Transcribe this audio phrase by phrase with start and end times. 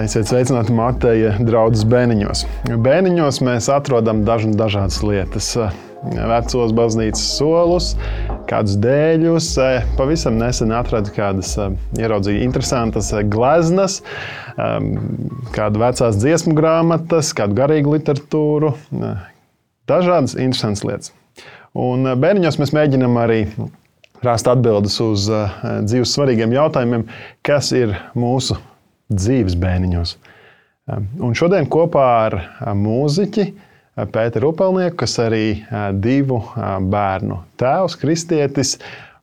[0.00, 2.44] Esiet sveicināti Mateja draudzes bēniņos.
[2.80, 5.48] Bēniņos mēs atrodam dažna, dažādas lietas.
[6.00, 7.90] Vecos baznīcas solus,
[8.48, 9.48] kādus dēļus.
[9.98, 11.52] Pavisam nesen atradu kādas
[11.98, 13.98] ieraudzīju interesantas gleznas,
[15.58, 18.72] kādu vecās dziesmu grāmatas, kādu garīgu literatūru.
[19.90, 21.12] Dažādas interesantas lietas.
[21.76, 23.42] Un bērniņos mēs mēģinām arī
[24.24, 27.08] rast atbildes uz dzīves svarīgiem jautājumiem,
[27.44, 28.56] kas ir mūsu
[29.10, 30.14] dzīves bēniņos.
[30.90, 32.38] Um, un šodien kopā ar
[32.78, 33.66] mūziķi uh,
[34.08, 38.78] Pēteru Upelnieku, kas arī uh, divu uh, bērnu tēvs, kristietis.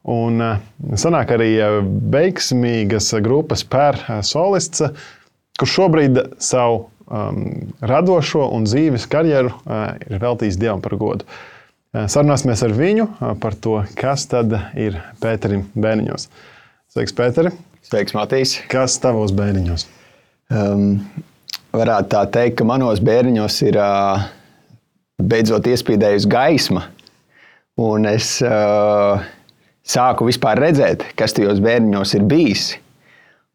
[0.07, 0.39] Un
[0.95, 1.49] sanāk arī
[2.13, 4.85] veiksmīgas grupas pēr solists,
[5.59, 6.77] kurš šobrīd savu
[7.11, 7.41] um,
[7.83, 11.27] radošo un dzīves karjeru uh, ir veltījis Dievam par godu.
[11.91, 13.07] Sarunāsimies ar viņu
[13.41, 16.27] par to, kas tad ir Pēterim bērniņos.
[16.87, 17.51] Sveiks, Pēteri!
[17.83, 18.53] Sveiks, Matīs.
[18.71, 19.83] Kas tavos bērniņos?
[20.55, 21.01] Um,
[21.75, 24.23] varētu tā teikt, ka manos bērniņos ir uh,
[25.19, 26.85] beidzot iestrādājusi gaisma.
[27.83, 29.19] Un es uh,
[29.83, 32.69] sāku vispār redzēt, kas tajos bērniņos ir bijis.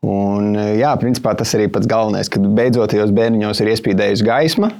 [0.05, 4.74] Un, jā, principā tas arī pats galvenais, kad beidzot tajos bērniņos ir iestrādājusi gaisma.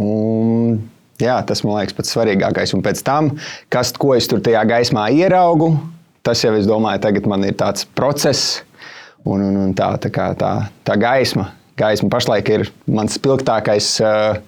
[0.00, 0.80] Un,
[1.20, 2.72] jā, tas man liekas pats svarīgākais.
[2.72, 3.34] Un pēc tam,
[3.68, 5.74] kas, ko es tur tajā gaismā ieraugu,
[6.26, 8.60] tas jau, es domāju, tagad man ir tāds process,
[9.26, 10.52] un, un, un tā, tā, kā, tā,
[10.86, 11.50] tā gaisma.
[11.76, 14.38] Gaisma pašlaik ir mans spilgtākais uh,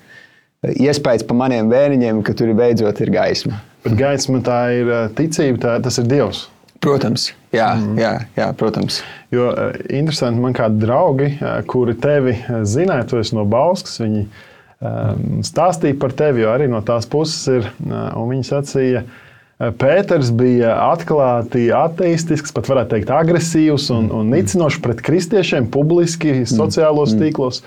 [0.65, 3.61] iespējas par maniem bērniņiem, ka tur beidzot ir gaisma.
[3.85, 6.47] Bet gaisma tā ir uh, ticība, tā, tas ir Dievs.
[6.83, 7.97] Protams, jā, mm.
[7.99, 9.01] jā, jā, protams.
[9.35, 14.25] Jo uh, interesanti, man kādi draugi, uh, kuri tevi zināja, tu esi no Bauskas, viņi
[14.25, 19.28] um, stāstīja par tevi, jo arī no tās puses ir, un viņi sacīja, ka
[19.59, 27.17] Pēters bija atklāti ateistisks, pat varētu teikt, agresīvs un, un nicinošs pret kristiešiem publiski, sociālos
[27.17, 27.25] mm.
[27.25, 27.65] tīklos.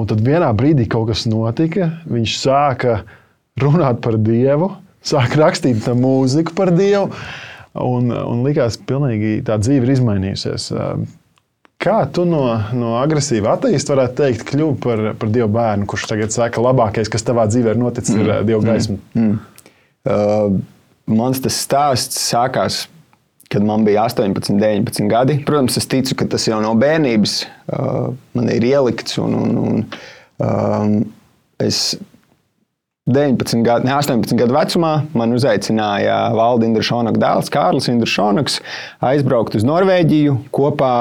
[0.00, 1.90] Un tad vienā brīdī kaut kas notika.
[2.08, 3.02] Viņš sāka
[3.60, 4.70] runāt par Dievu,
[5.04, 7.10] sāka rakstīt mūziku par Dievu.
[7.78, 8.96] Un, un likās, ka
[9.44, 10.70] tā dzīve ir izmainījusies.
[11.78, 12.40] Kā tu no,
[12.74, 17.28] no agresīva ateista varētu teikt, kļuvu par, par Dieva bērnu, kurš tagad saka, labākais, kas
[17.28, 18.48] tavā dzīvē ir noticis, ir mm.
[18.48, 18.96] Dieva gaisma?
[19.12, 19.28] Mm.
[19.28, 19.38] Mm.
[20.08, 20.77] Uh,
[21.08, 22.82] Mans tas stāsts sākās,
[23.48, 25.38] kad man bija 18, 19 gadi.
[25.46, 27.40] Protams, es ticu, ka tas jau no bērnības
[27.72, 29.16] uh, man ir ielikts.
[29.22, 29.82] Un, un, un,
[30.44, 30.94] um,
[31.64, 31.96] es
[33.08, 38.58] 19 gadu, ne, 18 gadu vecumā man uzaicināja Valda Indrišonaka dēls, Kārlis Indrišonaks,
[39.08, 40.96] aizbraukt uz Norvēģiju kopā.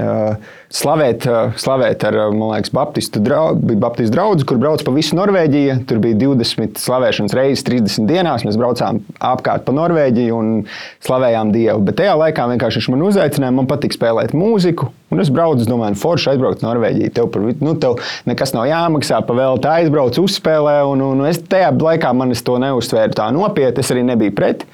[0.00, 4.92] Uh, slavēt, eh, slavēt ar, eh, man liekas, Baptistu draugu, Baptistu draugu, kur brauc pa
[4.92, 5.86] visu Norvēģiju.
[5.86, 8.44] Tur bija 20 slavēšanas reizes, 30 dienās.
[8.44, 10.66] Mēs braucām apkārt pa Norvēģiju un
[11.04, 11.84] slavējām Dievu.
[11.84, 14.90] Bet tajā laikā vienkārši viņš man uzaicināja, man patīk spēlēt mūziku.
[15.10, 17.12] Un es braucu, es domāju, nu, forši aizbraukt uz Norvēģiju.
[17.14, 20.80] Tev, par, nu, tev nekas nav jāmaksā, pa vēl tā aizbrauc, uzspēlē.
[20.90, 24.66] Un, un es tajā laikā man es to neuztvēru tā nopietni, es arī nebiju pret.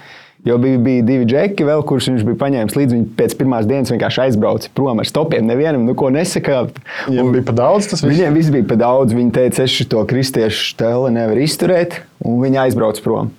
[0.45, 2.97] Jo bija, bija divi džeki, vēl, kurus viņš bija paņēmis līdzi.
[2.97, 5.47] Viņi pēc pirmās dienas vienkārši aizbrauca prom ar stopiem.
[5.47, 6.65] Nevienam neko nesaka.
[7.07, 7.93] Viņam bija pa daudz.
[7.93, 8.03] Viss?
[8.03, 9.15] Viņiem viss bija pa daudz.
[9.15, 13.31] Viņi teica, es šo kristiešu tēlu nevaru izturēt, un viņi aizbrauca prom.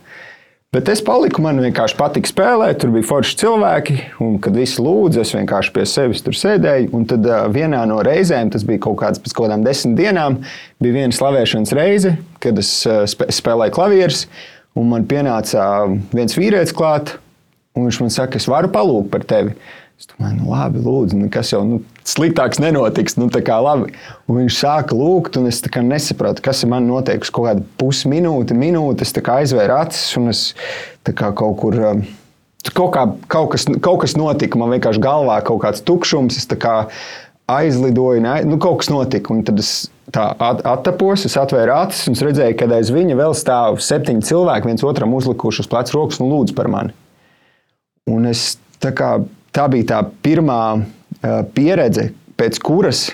[0.74, 5.22] Bet es paliku, man vienkārši patika spēlēt, tur bija forši cilvēki, un kad visi lūdza,
[5.22, 6.88] es vienkārši pie sevis tur sēdēju.
[6.98, 10.40] Un tad uh, vienā no reizēm, tas bija kaut kāds pēc kaut kādām desmit dienām,
[10.82, 14.24] bija viena slavēšanas reize, kad es uh, spēlēju klavierus.
[14.80, 15.86] Un man pienāca
[16.16, 17.16] viens vīrietis klāt,
[17.78, 19.54] un viņš man saka, es varu palūgt par tevi.
[20.02, 21.78] Es domāju, nu, labi, lūdzu, nekas jau nu,
[22.10, 23.16] sliktāks nenotiks.
[23.22, 27.32] Nu, un viņš sāka lūgt, un es nesapratu, kas ir man noteikts.
[27.34, 30.44] Kaut kāda pusminūte, minūte, es aizvēru acis, un es
[31.38, 31.80] kaut kur.
[32.74, 36.40] Kaut, kā, kaut, kas, kaut kas notika, man vienkārši galvā kaut kāds tukšums.
[36.40, 36.88] Es kā
[37.52, 39.36] aizlidoju, ne, nu, kaut kas notika.
[39.36, 43.80] Un tad es tā attapos, es atvēru acis un redzēju, ka aiz viņa vēl stāv
[43.84, 46.96] septiņi cilvēki, viens otram uzlikuši uz pleca rokas un lūdz par mani.
[48.12, 49.16] Un es, tā, kā,
[49.56, 52.10] tā bija tā pirmā uh, pieredze,
[52.40, 53.08] pēc kuras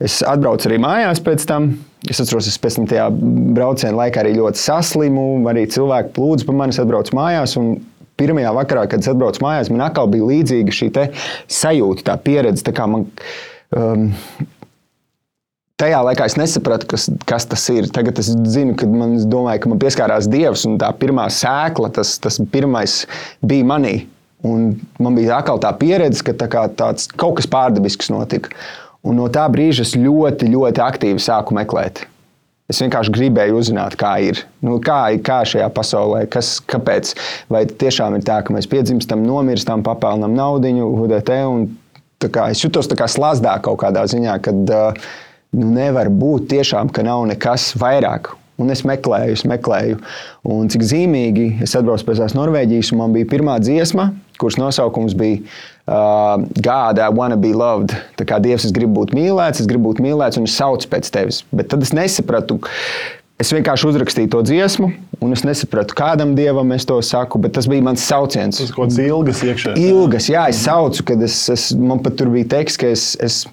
[0.00, 1.72] es atbraucu arī mājās pēc tam.
[2.08, 3.08] Es atceros, es pēc tam tajā
[3.56, 7.58] brauciena laikā arī ļoti saslimu, arī cilvēki lūdza par mani, atbraucu mājās.
[8.20, 10.88] Pirmajā vakarā, kad es atbraucu mājās, man atkal bija līdzīga šī
[11.48, 12.64] sajūta, tā pieredze.
[12.64, 13.06] Tā man,
[13.76, 14.06] um,
[15.80, 17.88] Tajā laikā es nesapratu, kas, kas tas ir.
[17.88, 22.18] Tagad es zinu, ka man, domāju, ka man pieskārās Dievs, un tā pirmā sēkla, tas,
[22.20, 23.04] tas pirmais
[23.40, 23.94] bija manī.
[24.44, 28.52] Un man bija atkal tā pieredze, ka tā tāds, kaut kas pārdabisks notika.
[29.00, 32.04] Un no tā brīža es ļoti, ļoti aktīvi sāku meklēt.
[32.70, 34.44] Es vienkārši gribēju uzzināt, kā ir.
[34.62, 37.14] Nu, kā, kā šajā pasaulē, kas, kāpēc.
[37.50, 41.66] Vai tiešām ir tā, ka mēs piedzimstam, nomirstam, papelnam naudu, HDT un
[42.20, 45.10] kā, es jutos tā kā slazdā kaut kādā ziņā, kad uh,
[45.56, 48.34] nu, nevar būt tiešām, ka nav nekas vairāk.
[48.60, 50.00] Un es meklēju, es meklēju.
[50.52, 54.10] Un cik zīmīgi es atbraucu pēc tās Norvēģijas, un man bija pirmā dziesma,
[54.40, 57.94] kuras nosaukums bija uh, God, I wanna be loved.
[58.20, 61.08] Tā kā Dievs, es gribu būt mīlēts, es gribu būt mīlēts, un es saucu pēc
[61.14, 61.40] tevis.
[61.56, 62.60] Bet tad es nesapratu.
[63.40, 64.90] Es vienkārši uzrakstīju to dziesmu,
[65.24, 68.58] un es nesapratu, kādam dievam es to saku, bet tas bija mans sauciens.
[68.60, 69.72] Tas kaut kāds ilgas iekšā.
[69.80, 73.46] Ilgas, jā, es saucu, kad es, es man pat tur bija teksts, ka es, es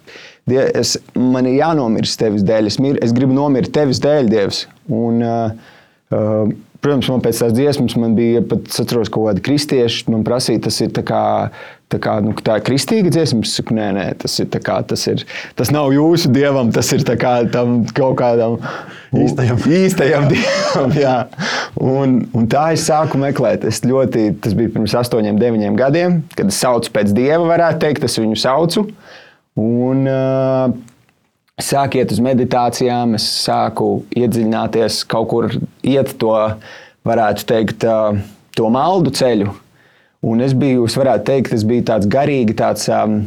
[0.48, 2.70] Die, es, man ir jānomirst tevis dēļ.
[2.72, 4.62] Es, mir, es gribu nomirt tevis dēļ, Dievs.
[4.88, 5.74] Un, uh,
[6.16, 6.54] uh,
[6.84, 10.06] protams, man pēc tās dziesmas man bija pat atceros, kaut kādi kristieši.
[10.14, 11.24] Man prasīja, tas ir tā kā,
[11.92, 13.42] tā kā nu, tā kristīga dziesma.
[13.44, 15.26] Es saku, nē, nē, tas ir, kā, tas ir.
[15.60, 18.56] Tas nav jūsu dievam, tas ir kā tam kaut kādam
[19.12, 20.96] īstajam, īstajam dievam.
[20.96, 21.18] Jā.
[21.76, 23.68] Un, un tā es sāku meklēt.
[23.68, 28.08] Es ļoti, tas bija pirms astoņiem, deviņiem gadiem, kad es saucu pēc dieva, varētu teikt,
[28.08, 28.88] es viņu saucu.
[29.58, 30.70] Un uh,
[31.58, 35.50] sāku iet uz meditācijām, es sāku iedziļināties kaut kur,
[35.82, 36.36] iet to,
[37.08, 38.20] varētu teikt, uh,
[38.58, 39.54] to maldu ceļu.
[40.28, 43.20] Un es biju, es varētu teikt, es biju tāds garīgi, tāds um,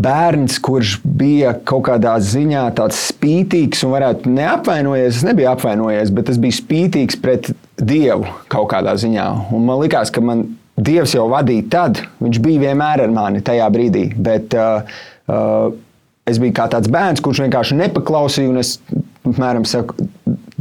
[0.00, 5.20] bērns, kurš bija kaut kādā ziņā tāds spītīgs un varētu neapvainojies.
[5.20, 9.26] Es nebiju apvainojies, bet es biju spītīgs pret Dievu kaut kādā ziņā.
[9.56, 10.44] Un man likās, ka man
[10.80, 14.08] Dievs jau vadīja tad, viņš bija vienmēr ar mani tajā brīdī.
[14.16, 14.98] Bet, uh,
[15.28, 15.78] uh,
[16.30, 18.76] Es biju kā tāds bērns, kurš vienkārši nepaklausīja, un es
[19.26, 20.06] apmēram saku,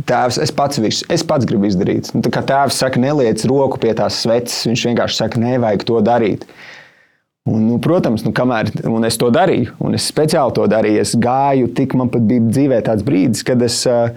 [0.07, 2.07] Tēvs, es pats visu, es pats gribu izdarīt.
[2.15, 6.45] Nu, kā tēvs saka, neliec roku pie tās sveces, viņš vienkārši saka, nevajag to darīt.
[7.49, 8.71] Un, nu, protams, nu, kamēr
[9.09, 12.79] es to darīju, un es speciāli to darīju, es gāju, tik man pat bija dzīvē
[12.87, 14.15] tāds brīdis, kad es, uh,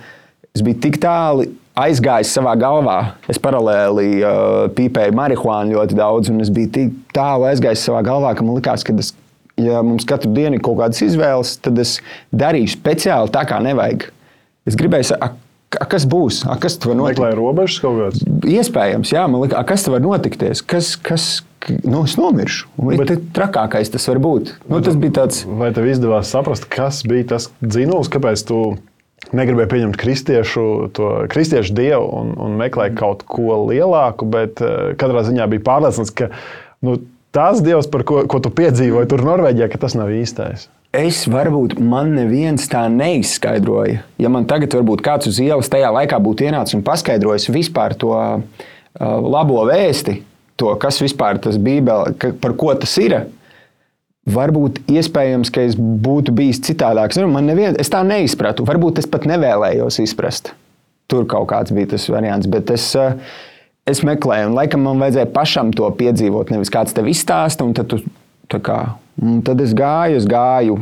[0.54, 2.98] es biju tik tālu aizgājis savā galvā.
[3.30, 8.34] Es paralēli uh, pīpēju marihuānu ļoti daudz, un es biju tik tālu aizgājis savā galvā,
[8.36, 9.12] ka man likās, ka es,
[9.60, 11.98] ja mums katru dienu ir kaut kādas izvēles, tad es
[12.34, 14.10] darīju speciāli tā, kā nevajag.
[14.68, 15.32] Es gribēju, a,
[15.78, 17.22] a, kas būs, a, kas tur var notikt?
[17.22, 18.28] Meklēju robežas kaut kādas.
[18.52, 20.62] Iespējams, jā, man liekas, kas tur var notikties.
[20.68, 21.30] Kas, kas,
[21.80, 22.68] nu, es nomiršu.
[22.84, 24.54] Bet, Bet trakākais tas var būt.
[24.68, 25.42] Nu, tas bija tāds.
[25.48, 28.62] Vai tev izdevās saprast, kas bija tas dzinējums, kāpēc tu
[29.30, 30.66] negribēja pieņemt kristiešu,
[30.96, 36.14] to kristiešu dievu un, un meklēja kaut ko lielāku, bet uh, katrā ziņā bija pārliecināts,
[36.18, 36.32] ka
[36.84, 36.98] nu,
[37.34, 40.68] tas dievs, ko, ko tu piedzīvoji tur Norvēģijā, ka tas nav īstais.
[40.92, 44.02] Es varbūt man neviens tā neizskaidroja.
[44.20, 48.12] Ja man tagad varbūt kāds uz ielas tajā laikā būtu ienācis un paskaidrojis vispār to
[48.12, 48.66] uh,
[49.00, 50.18] labo vēsti,
[50.60, 53.22] to, kas vispār tas Bībele, ka, par ko tas ir,
[54.30, 57.18] Varbūt iespējams, ka es būtu bijis citādāks.
[57.26, 58.62] Man nevien, es tā neizpratu.
[58.68, 60.52] Varbūt es pat nevēlējos izprast.
[61.10, 62.46] Tur kaut kāds bija tas variants.
[62.46, 63.16] Bet es, eh,
[63.86, 66.54] es meklēju, un laikam man vajadzēja pašam to piedzīvot.
[66.54, 70.78] Nevis kāds tev izstāsta, un tad, tu, kā, un tad es gāju, es gāju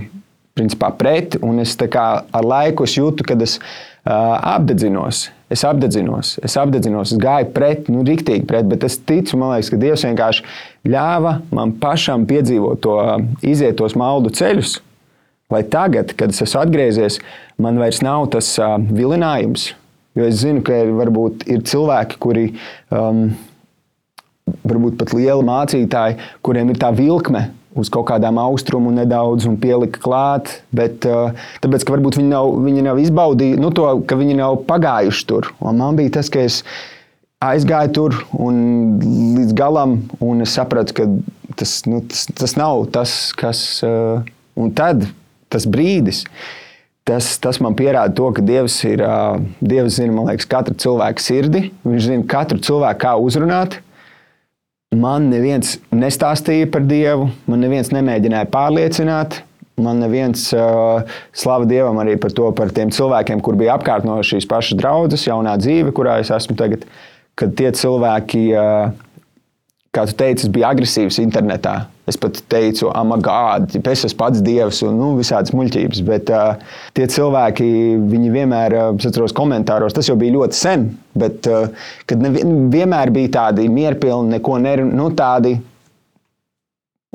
[0.54, 5.30] principā, pret, un es kā, ar laiku es jūtu, kad es uh, apdedzinos.
[5.50, 9.72] Es apdedzinos, es apdedzinos, es gāju pret, nu, rīktīgi pret, bet es ticu, man liekas,
[9.72, 10.44] ka Dievs vienkārši
[10.86, 12.94] ļāva man pašam piedzīvot to,
[13.42, 14.76] iziet tos maldu ceļus,
[15.50, 17.18] lai tagad, kad es esmu atgriezies,
[17.58, 19.72] man vairs nav tas uh, vilinājums.
[20.18, 22.46] Jo es zinu, ka ir, varbūt ir cilvēki, kuri
[22.94, 23.24] um,
[24.62, 27.48] varbūt pat lieli mācītāji, kuriem ir tā vilkme
[27.78, 30.54] uz kaut kādām austrumu nedaudz un pielika klāt.
[30.74, 34.62] Bet, uh, tāpēc, ka varbūt viņi nav, viņi nav izbaudījuši nu, to, ka viņi nav
[34.70, 35.52] pagājuši tur.
[35.60, 36.62] Un man bija tas, ka es
[37.40, 41.08] aizgāju tur līdz galam, un es sapratu, ka
[41.56, 43.62] tas, nu, tas, tas nav tas, kas.
[43.86, 44.20] Uh,
[44.60, 45.06] un tad
[45.50, 46.24] tas brīdis.
[47.08, 51.24] Tas, tas man pierāda to, ka Dievs, ir, uh, Dievs zina, man liekas, katru cilvēku
[51.24, 51.64] sirdi.
[51.86, 53.80] Viņš zina katru cilvēku, kā uzrunāt.
[54.90, 59.36] Man neviens nestāstīja par Dievu, man neviens nemēģināja pārliecināt.
[59.78, 64.16] Man neviens uh, slava Dievam arī par to, par tiem cilvēkiem, kur bija apkārt no
[64.26, 66.82] šīs pašas draudzes, jaunā dzīve, kurā es esmu tagad.
[67.38, 68.90] Kad tie cilvēki, uh,
[69.94, 71.74] kā tu teici, bija agresīvs internetā.
[72.10, 76.02] Es pat teicu, amagādi, es esmu pats dievs un nu, visādas muļķības.
[76.06, 76.60] Bet uh,
[76.96, 77.66] tie cilvēki,
[78.10, 80.86] viņi vienmēr, uh, es atceros komentāros, tas jau bija ļoti sen,
[81.18, 85.56] bet uh, kad vienmēr bija tādi mierpilni, neko nerunāti, nu, tādi.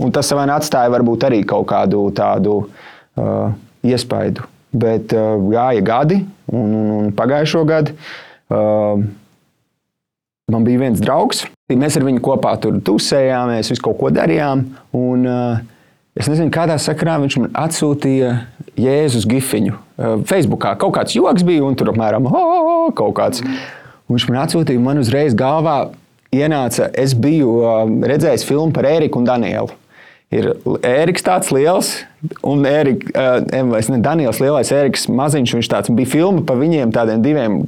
[0.03, 3.55] Un tas man atstāja varbūt arī kaut kādu tādu uh,
[3.87, 4.43] iespaidu.
[4.75, 6.19] Bet uh, gāja gadi,
[6.51, 7.95] un, un, un pagājušo gadu
[8.51, 8.99] uh,
[10.51, 14.59] man bija viens draugs, Mēs ar viņu kopā tur tusējāmies, visu kaut ko darījām.
[14.93, 15.63] Un, uh,
[16.13, 18.35] es nezinu, kādā sakarā viņš man atsūtīja
[18.77, 19.73] Jēzus gifiņu.
[19.73, 23.41] Uh, Facebookā kaut kāds joks bija, un tur apmēram oh, kaut kāds.
[23.41, 25.79] Un viņš man atsūtīja, man uzreiz galvā
[26.29, 27.81] ienāca, es biju uh,
[28.13, 29.73] redzējis filmu par Eriku un Danielu.
[30.35, 30.51] Ir
[30.85, 31.95] Ēriks tāds liels,
[32.45, 35.57] un Ērik, uh, ne Daniels lielais, Ēriks maziņš.
[35.57, 37.63] Viņš tāds bija filma par viņiem, tādiem diviem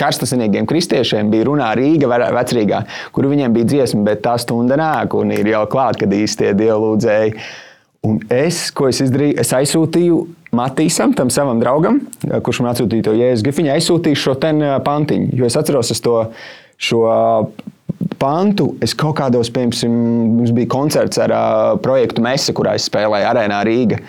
[0.00, 1.30] karstasinīgiem kristiešiem.
[1.32, 5.64] Bija runā Rīga, vecrīgā, kur viņiem bija dziesma, bet tā stunda nāk, un ir jau
[5.70, 7.34] klāt, kad īstie dievlūdzēji.
[8.08, 10.20] Un es, ko es izdarīju, es aizsūtīju
[10.56, 12.00] Matīsam, tam savam draugam,
[12.42, 15.28] kurš man atsūtīja to jēzu grifiņu, aizsūtīju šo ten pantiņu.
[15.38, 16.16] Jo es atceros es to,
[16.80, 17.04] šo
[18.20, 18.72] pantu.
[18.84, 19.94] Es kaut kādos, piemēram,
[20.38, 24.00] mums bija koncerts ar uh, projektu Mesa, kurā es spēlēju arēnā Rīgā.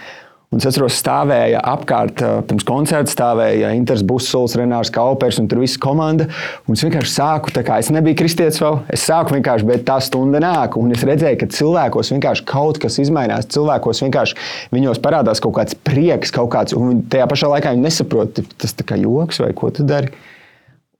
[0.52, 5.80] Un es atceros, stāvēja apkārt, pirms koncerta stāvēja Inters Busuls, Renārs Kaupers un tur visa
[5.80, 6.26] komanda.
[6.68, 9.96] Un es vienkārši sāku, tā kā es nebiju kristietis vēl, es sāku vienkārši, bet tā
[10.04, 10.76] stunda nāk.
[10.76, 13.48] Un es redzēju, ka cilvēkos vienkārši kaut kas izmainās.
[13.56, 14.36] Cilvēkos vienkārši
[14.76, 18.90] viņos parādās kaut kāds prieks, kaut kāds, un tajā pašā laikā viņi nesaprot, tas tā
[18.92, 20.12] kā joks vai ko tu dari.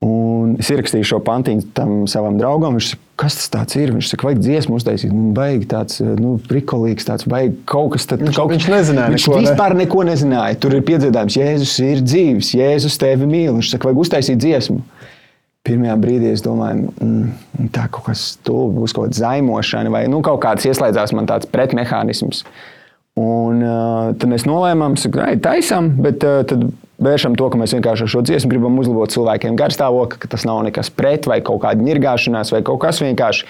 [0.02, 2.74] Un es ierakstīju šo pantiņu tam savam draugam.
[2.74, 3.92] Viņš saka, kas tas ir?
[3.94, 5.12] Viņš saka, vajag dziesmu uztaisīt.
[5.14, 8.26] Nu, baigi tāds, nu, prikolīgs, tāds, baigi kaut kas tāds.
[8.26, 8.50] Viņš, kaut...
[8.50, 9.12] viņš nezināja.
[9.14, 9.84] Viņš neko, vispār ne?
[9.84, 10.58] neko nezināja.
[10.64, 13.54] Tur ir piedzīvojums, Jēzus ir dzīves, Jēzus tevi mīl.
[13.60, 14.82] Viņš saka, vajag uztaisīt dziesmu.
[15.62, 20.18] Pirmajā brīdī es domāju, mm, tā kaut kas stulbs, būs kaut kāda zaimošana, vai nu,
[20.26, 22.42] kaut kāds ieslēdzās man tāds pretmehānisms.
[23.22, 26.66] Un uh, tad mēs nolēmām, ka taisām, bet uh, tad
[27.04, 30.62] vēršam to, ka mēs vienkārši ar šo dziesmu gribam uzlabot cilvēkiem garstāvokli, ka tas nav
[30.66, 33.46] nekas pret vai kaut kāda ņirgāšanās vai kaut kas vienkārši.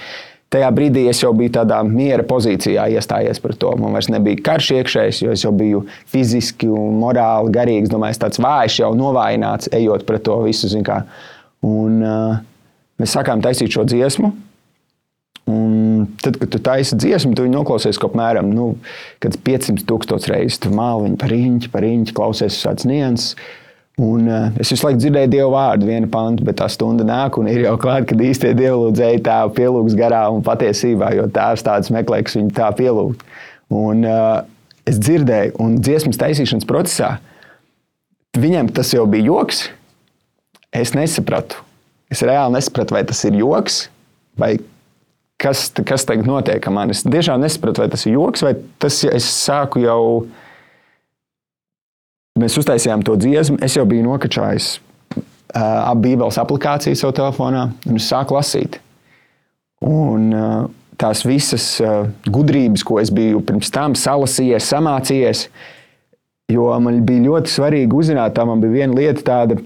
[0.52, 3.71] Tajā brīdī es jau biju tādā miera pozīcijā, iestājies par to.
[3.80, 7.88] Man vairs nebija karš iekšējs, jo es jau biju fiziski un morāli garīgi.
[7.88, 10.68] Es domāju, tāds vājš jau novājināts, ejot pret to visu.
[11.62, 12.37] Un, uh,
[13.00, 14.35] mēs sākām taisīt šo dziesmu.
[15.50, 18.76] Un tad, kad tu taisi dziesmu, tu viņu noklausies kaut apmēram nu,
[19.22, 20.61] 500 tūkstoš reizes.
[20.62, 23.34] Tu māli viņu par īņķi, par īņķi, klausies uz tādas nianses.
[24.00, 27.50] Un, uh, es visu laiku dzirdēju dievu vārdu, vienu pantu, bet tā stunda nāk, un
[27.50, 32.22] ir jau klāta, ka īstie dievlūdzēji tā pielūgs garā un patiesībā, jo tēvs tāds meklē,
[32.25, 33.26] kas viņu tā pielūgt.
[33.68, 34.46] Un, uh,
[34.88, 37.18] es dzirdēju, un dziesmas taisīšanas procesā
[38.38, 39.66] viņam tas jau bija joks.
[40.72, 41.61] Es nesapratu.
[42.12, 43.87] Es reāli nesapratu, vai tas ir joks
[44.40, 44.54] vai
[45.42, 46.94] kas, kas tagad notiek ar mani.
[46.94, 50.02] Es tiešām nesapratu, vai tas ir joks, vai tas es sāku jau.
[52.40, 54.68] Mēs uztaisījām to dziesmu, es jau biju nokačājis
[55.12, 55.20] uh,
[55.61, 58.78] ap Bībeles aplikāciju savā telefonā, un es sāku lasīt.
[59.84, 60.62] Un, uh,
[61.00, 65.46] tās visas uh, gudrības, ko es biju pirms tam salasījies, samācījies,
[66.54, 69.58] jo man bija ļoti svarīgi uzzināt, tā man bija viena lieta tāda,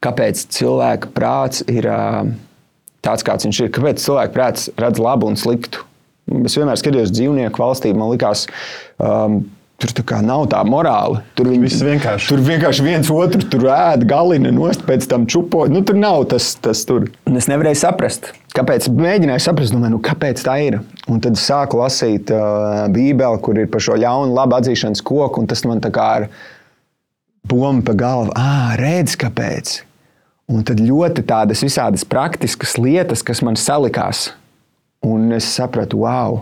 [0.00, 1.90] kāpēc cilvēka prāts ir.
[1.90, 2.38] Uh,
[3.06, 3.70] tāds, kāds viņš ir.
[3.76, 5.86] Kāpēc cilvēks prāts redz labu un sliktu?
[6.44, 8.46] Es vienmēr skatījos dzīvnieku valstī, man likās.
[9.02, 9.42] Um,
[9.80, 11.22] Tur tā nav tā morāla.
[11.38, 12.26] Tur viņi vienkārši.
[12.28, 15.64] Tur vienkārši viens otru tur ēd, galina nost, pēc tam čupo.
[15.72, 17.06] Nu, tur nav tas, tas tur.
[17.24, 18.90] Un es nevarēju saprast, kāpēc.
[18.92, 20.82] Mēģināju saprast, domāju, nu, kāpēc tā ir.
[21.08, 25.48] Un tad sāku lasīt uh, Bībeli, kur ir par šo ļaunu, labu atzīšanas koku.
[25.48, 26.28] Tas man tā kā ir
[27.48, 28.36] bomba pa galvu.
[28.36, 29.78] Ah, redz, kāpēc.
[30.50, 34.30] Un tad ļoti tādas visādas praktiskas lietas, kas man salikās.
[35.06, 36.40] Un es sapratu, wow,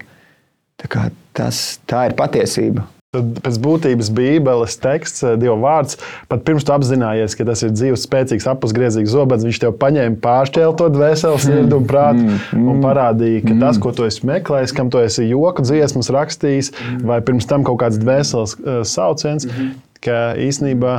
[0.80, 2.86] tā, tas, tā ir patiesība.
[3.16, 5.96] Tad pēc būtības Bībeles teksts, eh, Dieva vārds,
[6.28, 10.76] pat pirms tu apzinājies, ka tas ir dzīves, spēcīgs, apgriezīgs zobens, viņš tev paņēma pāršķēlu
[10.76, 13.62] to dvēseli, sirdi un prātu mm, mm, un parādīja, ka mm.
[13.64, 17.04] tas, ko tu esi meklējis, kam tu esi joku dziesmas rakstījis, mm.
[17.08, 20.94] vai pirms tam kaut kāds dvēseles uh, sauciens, mm ka īsnībā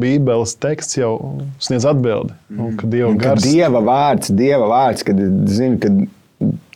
[0.00, 1.12] Bībeles teksts jau
[1.62, 2.34] sniedz atbildi.
[2.56, 3.44] Un, ka Dieva, gars...
[3.44, 5.92] ka dieva vārds, Dieva vārds, kad zinu, ka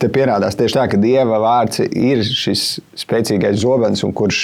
[0.01, 2.65] te pierādās tieši tā, ka Dieva vārds ir šis
[3.01, 4.41] spēcīgais zobens, un kurš,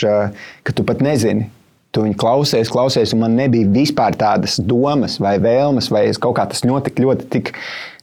[0.65, 1.49] ka tu pat nezini.
[1.91, 6.45] Tu viņu klausies, klausies, un man nebija vispār tādas domas vai vēlmes, vai kaut kā
[6.47, 7.41] tas notika ļoti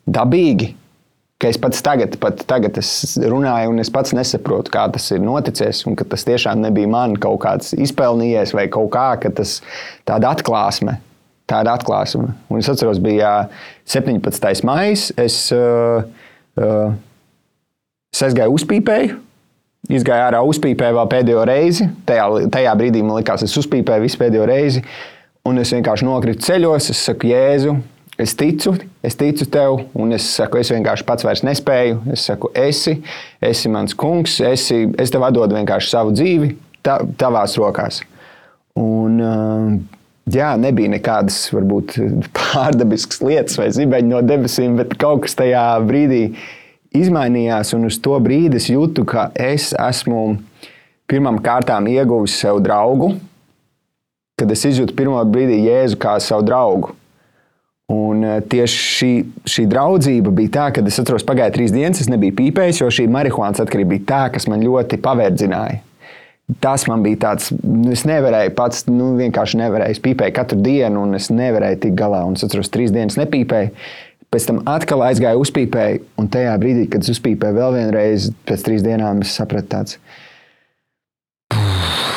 [0.05, 0.75] dabīgi
[1.39, 2.81] ka es pats tagad, pat tagad
[3.31, 7.15] runāju, un es pats nesaprotu, kā tas ir noticis, un ka tas tiešām nebija man
[7.21, 9.61] kaut kāds izpelnījies vai kaut kā, ka tas
[10.09, 10.99] tāda atklāsme.
[11.49, 12.35] Tāda atklāsme.
[12.53, 13.49] Un es atceros, bija
[13.89, 14.67] 17.
[14.69, 14.99] maija.
[15.17, 16.03] Es, uh,
[16.61, 16.91] uh,
[18.27, 19.15] aizgāju uzpīpēju,
[19.97, 21.87] izgāju ārā uzpīpēju vēl pēdējo reizi.
[22.09, 24.85] Tajā, tajā brīdī man likās, es uzpīpēju visu pēdējo reizi.
[25.49, 27.79] Un es vienkārši nokritu ceļos, es saku, Jēzu,
[28.19, 28.73] Es ticu,
[29.07, 32.01] es ticu tev, un es saku, es vienkārši pats vairs nespēju.
[32.17, 32.97] Es saku, esi,
[33.39, 36.49] esi mans kungs, esi, es tev atdodu vienkārši savu dzīvi,
[36.83, 38.01] tā, tavās rokās.
[38.79, 39.23] Un,
[40.35, 41.95] jā, nebija nekādas varbūt
[42.41, 46.25] pārdabiskas lietas vai zibeņi no debesīm, bet kaut kas tajā brīdī
[46.99, 47.71] izmainījās.
[47.79, 50.41] Un uz to brīdi es jūtu, ka es esmu
[51.07, 53.15] pirmām kārtām ieguvis sev draugu,
[54.39, 56.98] kad es izjūtu pirmo brīdi Jēzu kā savu draugu.
[57.89, 59.13] Un eh, tieši šī,
[59.49, 63.07] šī draudzība bija tā, ka es atceros, pagāja trīs dienas, es nebiju pīpējis, jo šī
[63.13, 65.81] marihuānas atkarība bija tā, kas man ļoti pavērdzināja.
[66.65, 69.97] Tas man bija tāds, nu, es nevarēju pats, nu, vienkārši nevarēju.
[69.97, 72.23] Es pīpēju katru dienu, un es nevarēju tikt galā.
[72.29, 73.73] Un es atceros, trīs dienas nepīpēju.
[74.33, 78.85] Pēc tam atkal aizgāju uzpīpēju, un tajā brīdī, kad es uzpīpēju vēl vienreiz, pēc trīs
[78.85, 80.01] dienām, es sapratu, tāds,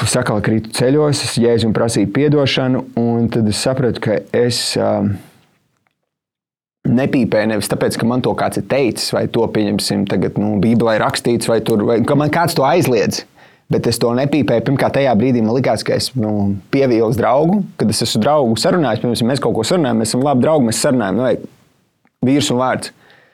[0.03, 4.63] es atkal krītu ceļos, es jēdzu un prasīju atdošanu, un tad es sapratu, ka es.
[4.75, 5.11] Uh,
[6.87, 10.97] nepīpēju nevis tāpēc, ka man to kāds ir teicis, vai to pieņemsim, tagad nu, Bībelē
[11.01, 13.25] rakstīts, vai, tur, vai ka man kāds to aizliedz.
[13.71, 14.65] Bet es to nepīpēju.
[14.67, 17.61] Pirmkārt, tajā brīdī man likās, ka es nu, pievīlu draugu.
[17.79, 20.81] Kad es esmu draugu sarunājis, piemēram, mēs kaut ko sarunājam, mēs esam labi draugi, mēs
[20.83, 21.53] sarunājam, nu,
[22.27, 22.91] vīrs un vārds.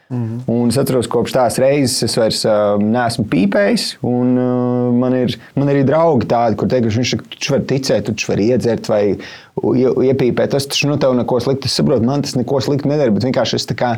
[0.10, 0.42] Mm -hmm.
[0.46, 3.98] Un es atceros, kopš tās reizes es vairs uh, neesmu pīpējis.
[4.02, 8.06] Un, uh, man, ir, man ir arī draugi tādi, kur teikt, viņš taču var ticēt,
[8.08, 9.18] taču var iedzert vai
[10.12, 10.48] iepīpēt.
[10.48, 11.66] Tas taču nu, tev neko sliktu.
[11.66, 13.12] Es saprotu, man tas neko sliktu nedara.
[13.12, 13.98] Bet vienkārši es, kā,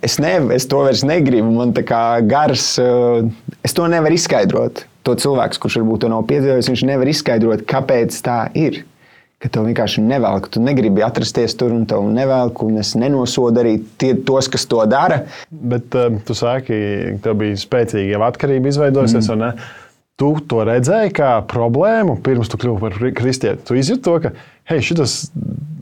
[0.00, 1.50] es, ne, es to vairs negribu.
[1.50, 3.28] Man kā gars, uh,
[3.62, 4.86] es to nevaru izskaidrot.
[5.04, 8.84] To cilvēks, kurš varbūt to nav piedzīvojis, viņš nevar izskaidrot, kāpēc tā ir
[9.44, 10.48] ka tev vienkārši nevelk.
[10.52, 14.80] Tu negribi atrasties tur un tev nevelk, un es nenosodu arī tie, tos, kas to
[14.88, 15.24] dara.
[15.52, 16.78] Bet uh, tu saki,
[17.18, 19.28] ka tev bija spēcīga atkarība izveidojusies.
[19.36, 19.66] Mm.
[20.20, 23.64] Tu to redzēji kā problēmu pirms tu kļuvu par kristieti.
[23.66, 24.34] Tu izjūti to, ka
[24.70, 25.26] hei, šis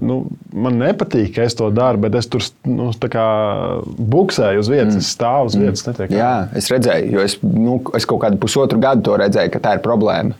[0.03, 5.07] nu, man nepatīk, ka es to daru, bet es tur nu, buksēju uz vietas, mm.
[5.07, 5.85] stāvu uz vietas.
[5.85, 5.93] Mm.
[5.93, 6.17] Netiek.
[6.19, 9.77] Jā, es redzēju, jo es, nu, es kaut kādu pusotru gadu to redzēju, ka tā
[9.79, 10.35] ir problēma.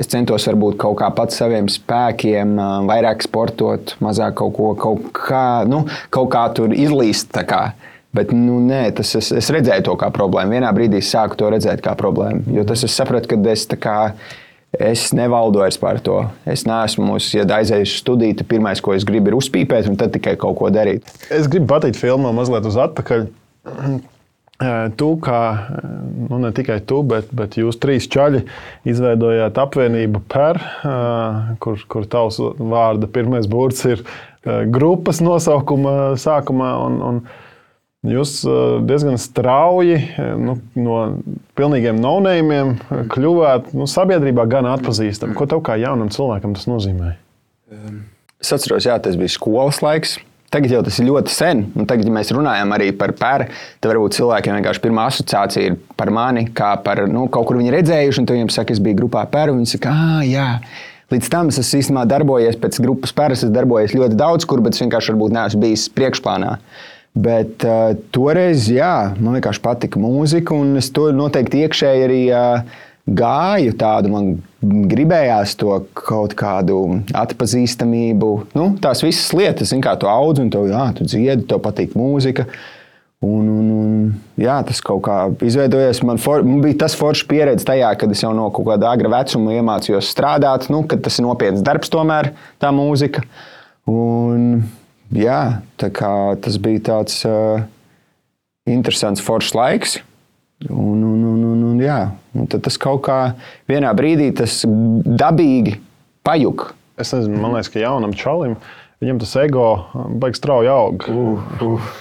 [0.00, 2.56] Es centos varbūt kaut kā pats saviem spēkiem,
[2.88, 5.82] vairāk sportot, mazāk kaut ko, kaut kā, nu,
[6.14, 7.36] kaut kā tur izlīst.
[7.50, 7.74] Kā.
[8.16, 10.56] Bet nu, nē, tas, es, es redzēju to kā problēmu.
[10.56, 12.48] Vienā brīdī es sāku to redzēt kā problēmu.
[12.56, 13.98] Jo tas es sapratu, ka es, kā,
[14.74, 16.22] es nevaldu vairs par to.
[16.48, 20.16] Es neesmu, ja aizēju uz studiju, tad pirmais, ko es gribu, ir uzpīpēt, un tad
[20.16, 21.06] tikai kaut ko darīt.
[21.30, 23.28] Es gribu pateikt filmā mazliet uz atpakaļ.
[24.60, 25.42] Tu, kā
[26.28, 28.42] nu, ne tikai tu, bet, bet jūs trīs čaļi
[28.92, 30.60] izveidojāt apvienību PER,
[31.64, 34.04] kur, kur tavs vārda pirmais burts ir
[34.68, 36.74] grupas nosaukuma sākumā.
[36.84, 38.36] Un, un jūs
[38.84, 39.96] diezgan strauji
[40.44, 41.00] nu, no
[41.56, 42.76] pilnīgiem nonējumiem
[43.16, 45.36] kļuvāt nu, sabiedrībā gan atpazīstami.
[45.40, 47.14] Ko tev kā jaunam cilvēkam tas nozīmē?
[48.40, 50.18] Es atceros, jā, tas bija skolas laiks.
[50.50, 53.46] Tagad jau tas ir ļoti sen, un tagad, ja mēs runājam arī par pēru,
[53.78, 57.70] tad varbūt cilvēkiem vienkārši pirmā asociācija ir par mani, kā par nu, kaut kur viņi
[57.76, 60.48] redzējuši, un viņi saka, es biju grupā pēru, un viņi saka, ah, jā.
[61.14, 64.82] Līdz tam es īstenībā darbojies pēc grupas pēras, es darbojos ļoti daudz, kur, bet es
[64.82, 66.56] vienkārši varbūt neesmu bijis priekšplānā.
[67.18, 72.78] Bet uh, toreiz, jā, man vienkārši patika mūzika, un es to noteikti iekšēji arī uh,
[73.06, 74.30] gāju tādu, man
[74.60, 76.80] gribējās to kaut kādu
[77.16, 78.32] atpazīstamību.
[78.56, 82.46] Nu, tās visas lietas, kā tu audz un tu, jā, tu dziedi, tev patīk mūzika.
[83.20, 83.96] Un, un, un,
[84.40, 86.00] jā, tas kaut kā izveidojās.
[86.08, 89.12] Man, for, man bija tas foršs pieredze tajā, kad es jau no kaut kāda agra
[89.12, 90.70] vecuma iemācījos strādāt.
[90.72, 93.24] Nu, tas ir nopietns darbs, tomēr tā mūzika.
[93.92, 94.62] Un,
[95.12, 95.40] jā,
[95.80, 97.60] tā kā, tas bija tāds uh,
[98.68, 100.00] interesants, foršs laiks.
[100.68, 103.20] Un, un, un, un, un, jā, un tad tas kaut kā
[103.70, 105.78] vienā brīdī tas dabīgi
[106.26, 106.74] pajuk.
[107.00, 108.58] Es nezinu, man liekas, ka jaunam čalim
[109.00, 109.70] viņam tas ego
[110.20, 111.06] baigs strauji aug.
[111.08, 111.94] Uh, uh.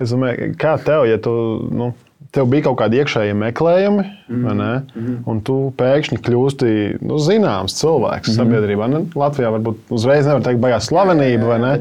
[0.00, 1.34] Es domāju, kā tev, ja tu.
[1.74, 1.92] Nu,
[2.30, 5.14] Tev bija kaut kādi iekšēji meklējumi, mm -hmm.
[5.26, 6.68] un tu pēkšņi kļūsti
[7.02, 8.36] nu, zināms cilvēks mm -hmm.
[8.36, 8.86] sabiedrībā.
[8.92, 9.00] Ne?
[9.18, 11.72] Latvijā varbūt uzreiz nevar teikt, baigās slavenība, vai ne?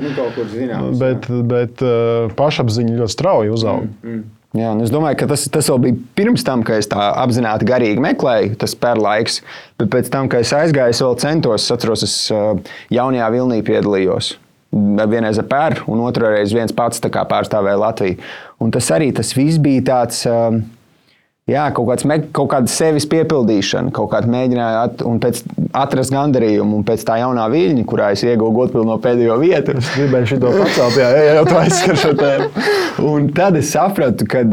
[0.82, 3.86] Nu, bet, bet uh, pašapziņa ļoti strauji uzauga.
[3.86, 4.24] Mm -hmm.
[4.58, 8.02] Jā, es domāju, ka tas, tas vēl bija pirms tam, kad es tā apzināti garīgi
[8.02, 9.44] meklēju, tas pērlaiks.
[9.78, 12.16] Bet pēc tam, kad es aizgāju, es vēl centos, es atceros, es
[12.96, 14.32] jaunajā vilnī piedalījos.
[14.74, 18.18] Vienreiz ar pēru, un otrā reize viens pats pārstāvēja Latviju.
[18.62, 20.26] Un tas arī tas viss bija tāds.
[20.30, 20.62] Uh,
[21.50, 25.42] jā, kaut, kāds, kaut kāda sevis piepildīšana, kaut kāda mēģināja at, pēc,
[25.78, 29.76] atrast gandarījumu, un pēc tā jaunā viļņa, kurā es ieguvu godpilno pēdējo vietu.
[29.80, 32.68] Es gribēju šo pacelt, jā, jā, jau tā aizskar šo tēmu.
[33.10, 34.44] un tad es sapratu, ka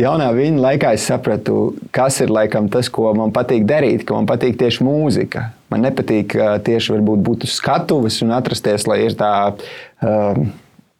[0.00, 1.60] jaunā viļņa laikā es sapratu,
[1.94, 5.50] kas ir laikam tas, ko man patīk darīt, ka man patīk tieši mūzika.
[5.70, 6.34] Man nepatīk
[6.66, 9.32] tieši būt uz skatuves un atrasties, lai ir tā.
[10.00, 10.50] Uh,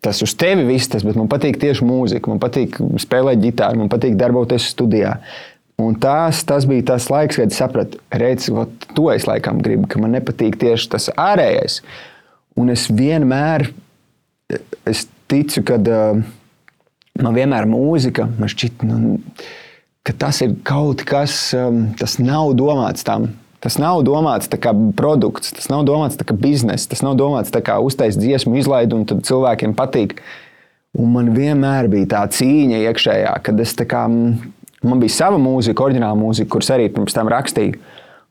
[0.05, 3.93] tas uz tevi viss tas, bet man patīk tieši mūzika, man patīk spēlēt ģitāru, man
[3.93, 5.19] patīk darboties studijā.
[5.81, 8.51] Un tās, tas bija tas laiks, kad es sapratu, redz,
[8.97, 11.81] to es laikam gribu, ka man nepatīk tieši tas ārējais.
[12.61, 13.71] Un es vienmēr
[14.89, 16.21] es ticu, ka uh,
[17.23, 19.17] man vienmēr mūzika, man šķiet, nu,
[20.05, 23.31] ka tas ir kaut kas, um, tas nav domāts tam.
[23.61, 28.23] Tas nav domāts kā produkts, tas nav domāts kā biznesa, tas nav domāts kā uztaisīt
[28.23, 30.17] dziesmu, izlaidu un tad cilvēkiem patīk.
[30.97, 36.19] Un man vienmēr bija tā cīņa iekšējā, kad es kā, man bija sava mūzika, oriģināla
[36.19, 37.77] mūzika, kuras arī pirms tam rakstīju.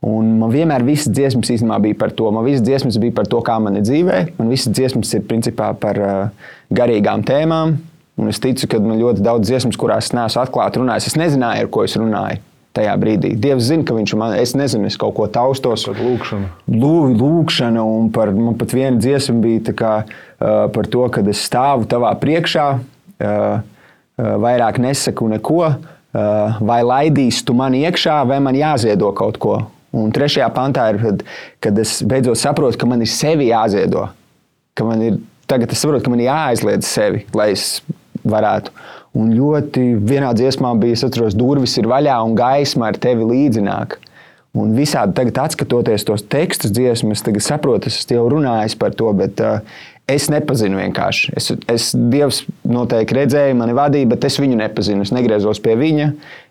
[0.09, 2.31] Un man vienmēr visas dziesmas īstenībā bija par to.
[2.31, 4.19] Man visas dziesmas bija par to, kā man ir dzīvē.
[4.39, 7.75] Man visas dziesmas ir principā par uh, garīgām tēmām.
[8.19, 11.11] Un es ticu, ka man ļoti daudz dziesmas, kurās es neesmu atklāti runājis.
[11.11, 12.39] Es nezināju, ar ko es runāju
[12.77, 13.34] tajā brīdī.
[13.39, 15.88] Dievs zina, ka viņš man, es nezinu, es kaut ko taustos.
[15.89, 16.49] Par lūkšanu.
[16.75, 21.41] Lū, lūkšana, un par, man pat viena dziesma bija kā, uh, par to, ka es
[21.49, 28.39] stāvu tavā priekšā, uh, uh, vairāk nesaku neko, uh, vai laidīs tu mani iekšā, vai
[28.43, 29.60] man jāziedo kaut ko.
[29.95, 31.23] Un trešajā pantā ir, kad,
[31.65, 34.05] kad es beidzot saprotu, ka man ir sevi jāziedo.
[34.77, 35.17] Ka man ir,
[35.49, 37.79] tagad es saprotu, ka man ir jāaizliedz sevi, lai es
[38.21, 38.75] varētu.
[39.17, 43.97] Un ļoti vienā dziesmā bija, es atceros, durvis ir vaļā un gaisma ar tevi līdzināk.
[44.59, 49.41] Un visādi tagad, skatoties tos tekstus dziesmas, tagad saprotu, es jau runāju par to, bet
[49.45, 49.61] uh,
[50.09, 51.33] es nepazinu vienkārši.
[51.37, 55.05] Es, es Dievs noteikti redzēja, mani vadīja, bet es viņu nepazinu.
[55.05, 56.09] Es negriezos pie viņa.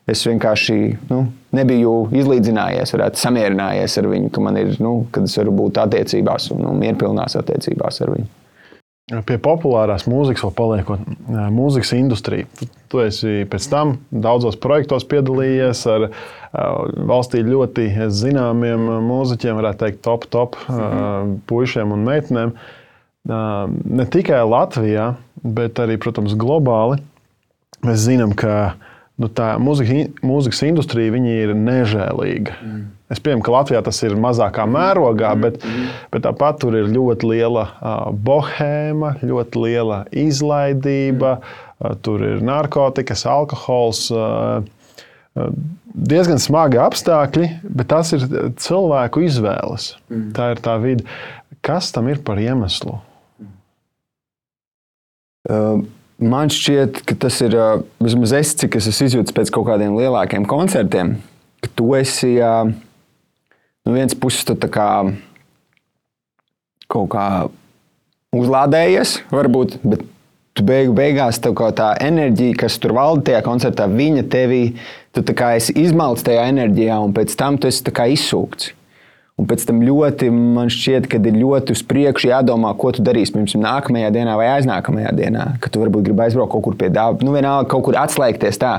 [0.09, 0.79] Es vienkārši
[1.11, 5.83] nu, nebiju izlīdzinājies, varētu samierinājies ar viņu, ka man ir, nu, kad es varu būt
[5.83, 8.31] attiecībās un nu, mierpilnās attiecībās ar viņu.
[9.09, 11.05] Pie populārās mūzikas vēl paliekot,
[11.57, 12.45] mūzikas industrija.
[12.59, 16.11] Tu, tu esi pēc tam daudzos projektos piedalījies ar
[17.09, 21.39] valstī ļoti zināmiem mūziķiem, varētu teikt, top, top mhm.
[21.49, 22.53] puišiem un meitenēm.
[23.29, 27.01] Ne tikai Latvijā, bet arī, protams, globāli.
[27.87, 28.77] Mēs zinām, ka
[29.19, 32.59] nu, tā mūzika, mūzikas industrija ir nežēlīga.
[32.63, 32.87] Mm.
[33.09, 35.45] Es pieņemu, ka Latvijā tas ir mazākā mērogā, mm.
[35.47, 35.89] bet, mm.
[36.13, 43.25] bet tāpat tur ir ļoti liela uh, bohēma, ļoti liela izlaidība, uh, tur ir narkotikas,
[43.29, 44.07] alkohols.
[44.13, 44.61] Uh,
[45.99, 48.25] diezgan smagi apstākļi, bet tas ir
[48.61, 49.93] cilvēku izvēles.
[50.11, 50.31] Mm.
[50.37, 51.07] Tā ir tā vide.
[51.65, 52.99] Kas tam ir par iemeslu?
[55.49, 55.81] Uh,
[56.19, 57.55] Man šķiet, ka tas ir
[58.03, 61.15] vismaz es, cik es izjūtu pēc kaut kādiem lielākiem koncertiem,
[61.63, 62.73] ka tu esi no
[63.87, 64.89] nu vienas puses kā,
[66.91, 67.27] kaut kā
[68.35, 70.03] uzlādējies, varbūt, bet
[70.67, 74.63] beigu beigās tā enerģija, kas tur valda tajā koncertā, viņa tevī,
[75.15, 75.23] tu
[75.55, 78.73] esi izmalts tajā enerģijā, un pēc tam tu esi izsūkts.
[79.39, 83.37] Un pēc tam ļoti man šķiet, ka ir ļoti uz priekšu jādomā, ko tu darīsi
[83.37, 85.45] pirms nākamajā dienā vai aiznākamajā dienā.
[85.63, 88.73] Ka tu varbūt gribi aizbraukt kaut kur pie dāvana, nu vienalga kaut kur atslēgties tā.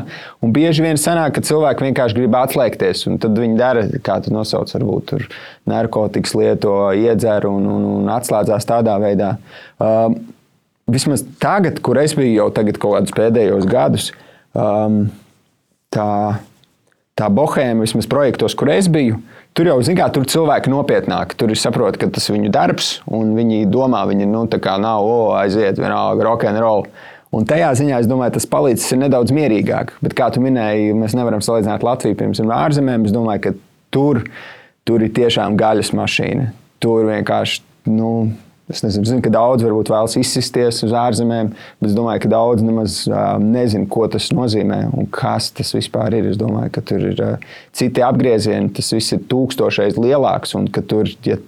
[0.44, 4.36] Un bieži vien sanāk, ka cilvēki vienkārši grib atslēgties, un tad viņi dara, kā tu
[4.36, 5.26] nosauc, varbūt tur
[5.72, 9.38] narkotikas lieto, iedzer un, un, un atslēdzās tādā veidā.
[9.80, 10.20] Um,
[10.92, 14.12] vismaz tagad, kur es biju jau tagad kaut kādus pēdējos gadus,
[14.52, 15.06] um,
[15.96, 16.12] tā,
[17.16, 19.24] tā bohēma vismaz projektos, kur es biju.
[19.60, 21.34] Tur jau, zināmā mērā, tur cilvēki nopietnāk.
[21.36, 24.78] Tur ir saprot, ka tas ir viņu darbs, un viņi domā, viņi nu, tā kā
[24.80, 26.86] nav, o, aiziet, vienalga, rock and roll.
[27.36, 29.92] Un tajā ziņā es domāju, tas palīdzēs nedaudz mierīgāk.
[30.00, 33.10] Bet, kā tu minēji, mēs nevaram salīdzināt Latviju piemēram ar ārzemēm.
[33.10, 33.54] Es domāju, ka
[33.92, 34.22] tur,
[34.88, 36.48] tur ir tiešām gaļas mašīna.
[36.80, 37.60] Tur vienkārši
[37.92, 38.14] nu,
[38.70, 41.48] Es nezinu, zinu, ka daudz varbūt vēlas izsisties uz ārzemēm,
[41.82, 46.20] bet es domāju, ka daudz nemaz uh, nezina, ko tas nozīmē un kas tas vispār
[46.20, 46.28] ir.
[46.30, 50.84] Es domāju, ka tur ir uh, citi apgriezieni, tas viss ir tūkstošreiz lielāks un ka
[50.86, 51.40] tur, ja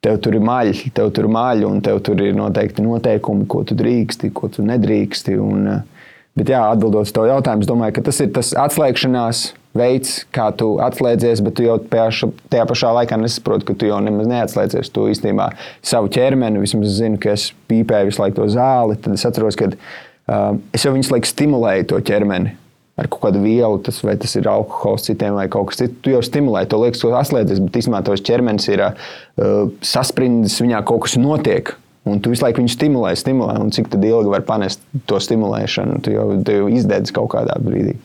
[0.00, 3.60] tev tur ir maļi, tev tur ir maļi un tev tur ir noteikti noteikumi, ko
[3.68, 5.36] tu drīksti, ko tu nedrīksti.
[5.36, 9.50] Un, uh, bet jā, atbildot uz to jautājumu, es domāju, ka tas ir tas atslēgšanās
[9.78, 14.28] veids, kā tu atslēdzies, bet tu jau tajā pašā laikā nesaproti, ka tu jau nemaz
[14.30, 14.92] neatslēdzies.
[14.92, 15.50] Tu īstenībā
[15.84, 19.70] savu ķermeni, vismaz zinu, ka es pīpēju visu laiku to zāli, tad es atceros, ka
[19.72, 22.56] uh, es jau visu laiku stimulēju to ķermeni.
[22.96, 25.98] Ar kaut kādu vielu, tas, vai tas ir alkohols, citiem vai kaut kas cits.
[26.00, 30.80] Tu jau stimulē, to liekas, ka atslēdzies, bet īstenībā tos ķermenis ir uh, sasprindis, viņā
[30.88, 31.74] kaut kas notiek.
[32.06, 33.58] Un tu visu laiku viņu stimulē, stimulē.
[33.60, 37.96] Un cik ilgi var panest to stimulēšanu, tu jau, tu jau izdedzi kaut kādā brīdī.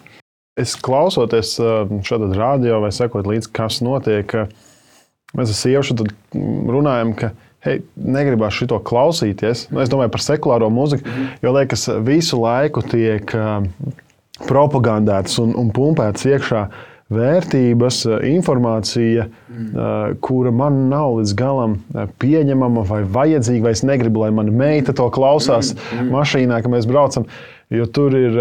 [0.62, 1.56] Es klausoties
[2.08, 4.36] šādā radio vai sekot līdzi, kas notiek,
[5.38, 6.06] mēs ar sievu
[6.72, 7.32] runājam, ka
[7.66, 9.70] hei, negribās šo klausīties.
[9.72, 13.34] Nu, es domāju par sekulāro mūziku, jo liekas, visu laiku tiek
[14.48, 16.64] propagandētas un, un pumpētas iekšā
[17.12, 20.20] vērtības, informācija, mm.
[20.24, 21.76] kura man nav līdz galam
[22.24, 25.98] pieņemama vai vajadzīga, vai es negribu, lai mana meita to klausās mm.
[25.98, 26.14] Mm.
[26.16, 27.28] mašīnā, kad mēs braucam.
[27.72, 28.40] Jo tur ir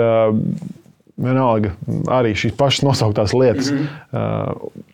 [1.20, 1.74] vienalga
[2.12, 3.70] arī šīs pašas nosauktās lietas.
[3.70, 4.56] Mm -hmm.
[4.56, 4.86] uh,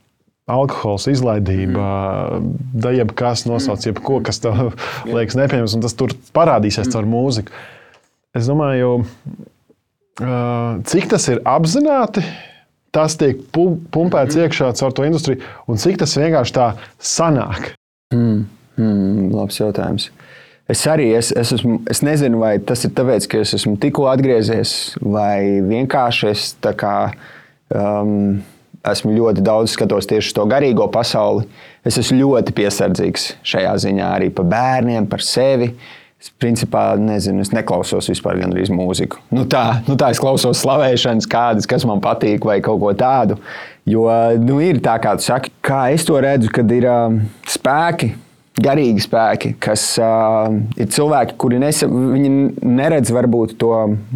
[0.46, 2.38] Alkohols, izlaidība, mm.
[2.38, 2.52] -hmm.
[2.72, 3.88] da jebkas nosauc, mhm.
[3.88, 4.54] jebko, kas tev
[5.16, 7.50] liekas nepieņemams, un tas tur parādīsies caur mūziku.
[8.34, 9.06] Es domāju,
[10.20, 12.22] uh, cik tas ir apzināti,
[12.90, 13.40] tas tiek
[13.90, 17.72] pumpēts iekšā caur to industriju, un cik tas vienkārši tā sanāk?
[18.14, 20.10] Mm, mm, labs jautājums.
[20.66, 24.08] Es arī es, es, esmu, es nezinu, vai tas ir tāpēc, ka es esmu tikko
[24.10, 26.48] atgriezies, vai vienkārši es
[26.80, 26.94] kā,
[27.70, 28.40] um,
[28.86, 31.46] esmu ļoti daudz skatos tieši to garīgo pasauli.
[31.86, 35.70] Es esmu ļoti piesardzīgs šajā ziņā arī par bērniem, par sevi.
[36.16, 39.20] Es principā nezinu, es neklausos vispār gandrīz mūziku.
[39.36, 43.36] Nu tā, nu tā es klausos slavēšanas, kādas, kas man patīk, vai kaut ko tādu.
[43.86, 44.08] Jo
[44.42, 47.20] nu, ir tā, kā tu saki, kā es to redzu, kad ir uh,
[47.52, 48.16] spēki,
[48.62, 50.48] garīgi spēki, kas uh,
[50.80, 53.72] ir cilvēki, kuri nesa, neredz varbūt to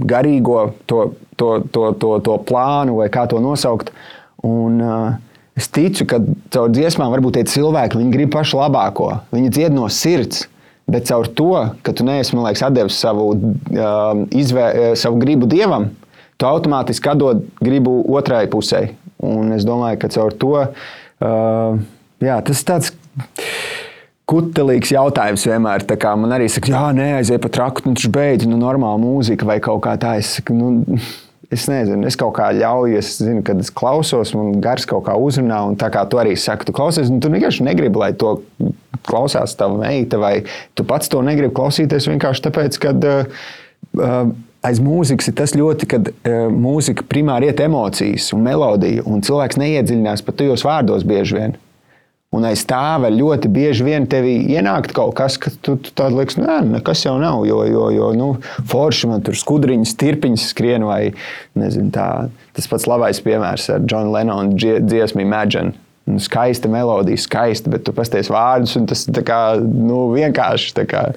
[0.09, 3.92] garīgo, to, to, to, to, to plānu vai kā to nosaukt.
[4.46, 6.22] Un, uh, es ticu, ka
[6.55, 9.12] caur dziesmām varbūt tie cilvēki grib pašu labāko.
[9.35, 10.46] Viņi dzied no sirds.
[10.90, 11.53] Bet caur to,
[11.87, 15.92] ka tu neesi liekas, devis savu, uh, izvē, savu gribu dievam,
[16.40, 18.88] tu automātiski atdod gribu otrai pusē.
[19.22, 21.76] Un es domāju, ka caur to uh,
[22.24, 22.90] jā, tas ir tāds
[24.30, 25.84] kutelīgs jautājums vienmēr.
[26.20, 29.58] Man arī saka, jā, nē, aiziet pa traku, nu, tas beidz, nu, normāla mūzika vai
[29.62, 30.16] kaut kā tā.
[30.20, 30.98] Es, saku, nu,
[31.54, 35.16] es nezinu, es kaut kā ļauju, es zinu, kad es klausos, man gars kaut kā
[35.18, 38.36] uzrunā, un tā kā tu arī saki, tu klausies, nu, tu vienkārši negribi, lai to
[39.06, 40.36] klausās tava meita, vai
[40.78, 42.94] tu pats to negribi klausīties vienkārši tāpēc, ka.
[43.00, 43.42] Uh,
[43.98, 44.22] uh,
[44.66, 49.56] aiz mūzikas ir tas ļoti, kad uh, mūzika primāri iet emocijas un melodija, un cilvēks
[49.60, 51.56] neiedziļinās pat tajos vārdos bieži vien.
[52.30, 56.20] Un aiz tā vēl ļoti bieži vien tevī ienākt kaut kas, ka tu, tu tādu
[56.20, 57.42] liekas, nē, nekas jau nav.
[57.48, 58.28] Jo, jo, jo nu,
[58.70, 61.00] forši man tur skudriņas, tirpiņas skrien, vai
[61.58, 62.06] nezinu, tā,
[62.54, 65.74] tas pats labais piemērs ar Johnu Lenonu dziesmu Imagine.
[66.06, 71.08] Nu, skaista melodija, skaista, bet tu pasties vārdus, un tas kā, nu, vienkārši kā,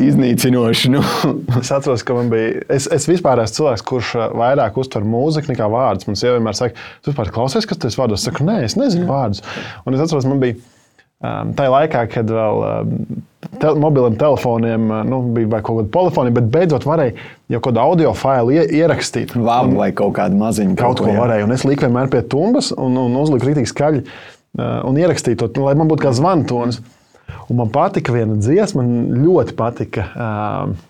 [0.00, 0.92] iznīcinoši.
[0.92, 1.02] Nu.
[1.60, 2.62] es atceros, ka man bija.
[2.72, 6.08] Es, es vispār esmu cilvēks, kurš uh, vairāk uztver mūziku nekā vārdus.
[6.08, 8.22] Man sieva vienmēr saka, tu vispār klausies, kas tas vārdos.
[8.22, 9.42] Es saku, nē, es nezinu vārdus.
[9.86, 12.64] Un es atceros, man bija um, tajā laikā, kad vēl.
[12.68, 13.20] Um,
[13.58, 17.16] te, mobiliem telefoniem uh, nu, bija kaut kāda polifona, bet beidzot varēja
[17.52, 19.36] jau kādu audio failu ie, ierakstīt.
[19.36, 20.78] Vāvu vai kaut kādu maziņu.
[20.80, 21.48] Kaut ko, ko varēja.
[21.48, 25.52] Un es liku vienmēr pie tumbas un, un uzliku rītīgi skaļi uh, un ierakstīju to,
[25.66, 26.80] lai man būtu kā zvantonis.
[26.80, 26.98] Mm.
[27.48, 30.08] Un man patika viena dziesma, man ļoti patika.
[30.16, 30.88] Uh,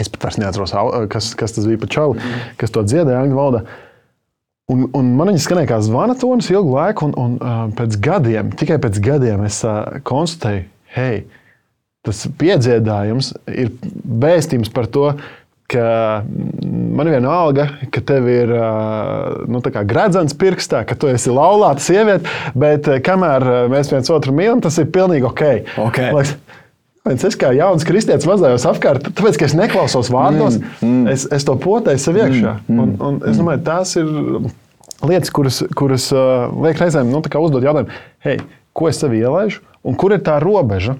[0.00, 0.74] es pat vairs neatceros,
[1.12, 2.46] kas, kas tas bija par čauli, mm.
[2.60, 3.64] kas to dziedāja angļu valodā.
[4.72, 8.50] Un, un man viņa skanēja kā zvana tonis ilgu laiku, un, un uh, pēc gadiem,
[8.58, 11.20] tikai pēc gadiem es uh, konstatēju, hei,
[12.06, 13.70] tas piedziedājums ir
[14.26, 15.12] vēstījums par to,
[15.70, 18.52] ka man ir viena alga, ka tev ir
[19.50, 24.78] nu, gradzens pirkstā, ka tu esi laulāta sieviete, bet kamēr mēs viens otru mīlam, tas
[24.82, 25.44] ir pilnīgi ok.
[25.88, 26.12] okay.
[26.14, 26.36] Laks,
[27.06, 31.12] Es kā jauns kristietis mazājos apkārt, tāpēc, ka es neklausos vārdos, mm, mm.
[31.12, 32.54] Es, es to potēju sev iekšā.
[32.66, 34.08] Mm, mm, un, un es domāju, tās ir
[35.06, 38.40] lietas, kuras, kuras uh, liek reizēm nu, uzdot jautājumu, hei,
[38.74, 40.96] ko es sev ielaidu un kur ir tā robeža?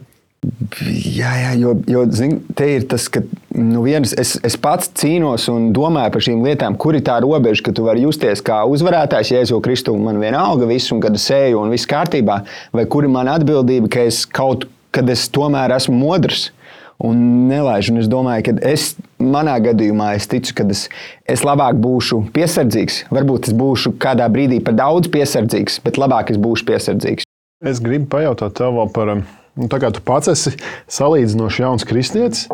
[0.76, 3.22] Jā, jā jo, jo zin, te ir tas, ka
[3.56, 7.64] nu, viens, es, es pats cīnos un domāju par šīm lietām, kur ir tā robeža,
[7.66, 11.62] ka tu vari justies kā uzvarētājs, Jēzu Kristu, man vienalga viss, un kad es eju
[11.62, 12.42] un viss kārtībā,
[12.76, 16.50] vai kur ir mana atbildība, ka es kaut kad es tomēr esmu modrs.
[16.96, 17.18] Un
[17.50, 17.92] nelaižu.
[17.92, 18.86] Un es domāju, ka es,
[19.20, 20.86] manā gadījumā, es ticu, ka es,
[21.28, 23.02] es labāk būšu piesardzīgs.
[23.12, 27.28] Varbūt es būšu kādā brīdī par daudz piesardzīgs, bet labāk es būšu piesardzīgs.
[27.68, 29.12] Es gribu pajautāt tev par
[29.56, 30.52] Nu, tā kā tu pats esi
[30.92, 32.46] salīdzinoši jauns kristietis,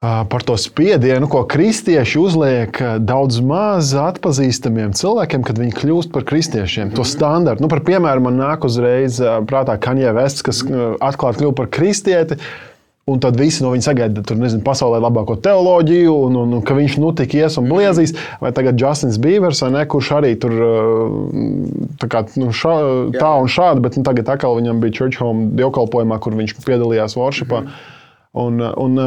[0.00, 6.92] par to spiedienu, ko kristieši uzliek daudz maz atpazīstamiem cilvēkiem, kad viņi kļūst par kristiešiem.
[6.94, 7.64] To standartu.
[7.64, 9.18] Nu, par piemēru man nāk uzreiz
[9.50, 12.38] prātā Kanjē Vests, kas atklāti kļuva par kristieti.
[13.08, 16.76] Un tad visi no viņa sagaida tur, nezinu, pasaulē labāko teoloģiju, un, un, un ka
[16.76, 18.12] viņš nu tik ies un bliezīs.
[18.42, 20.54] Vai tagad Justins Bībers, ne, kurš arī tur
[22.02, 22.74] tā, kā, nu, šā,
[23.16, 27.16] tā un šādi, bet nu, tagad atkal viņam bija Church Home dievkalpojumā, kur viņš piedalījās
[27.18, 27.64] worshipā.
[28.38, 29.02] Un, un,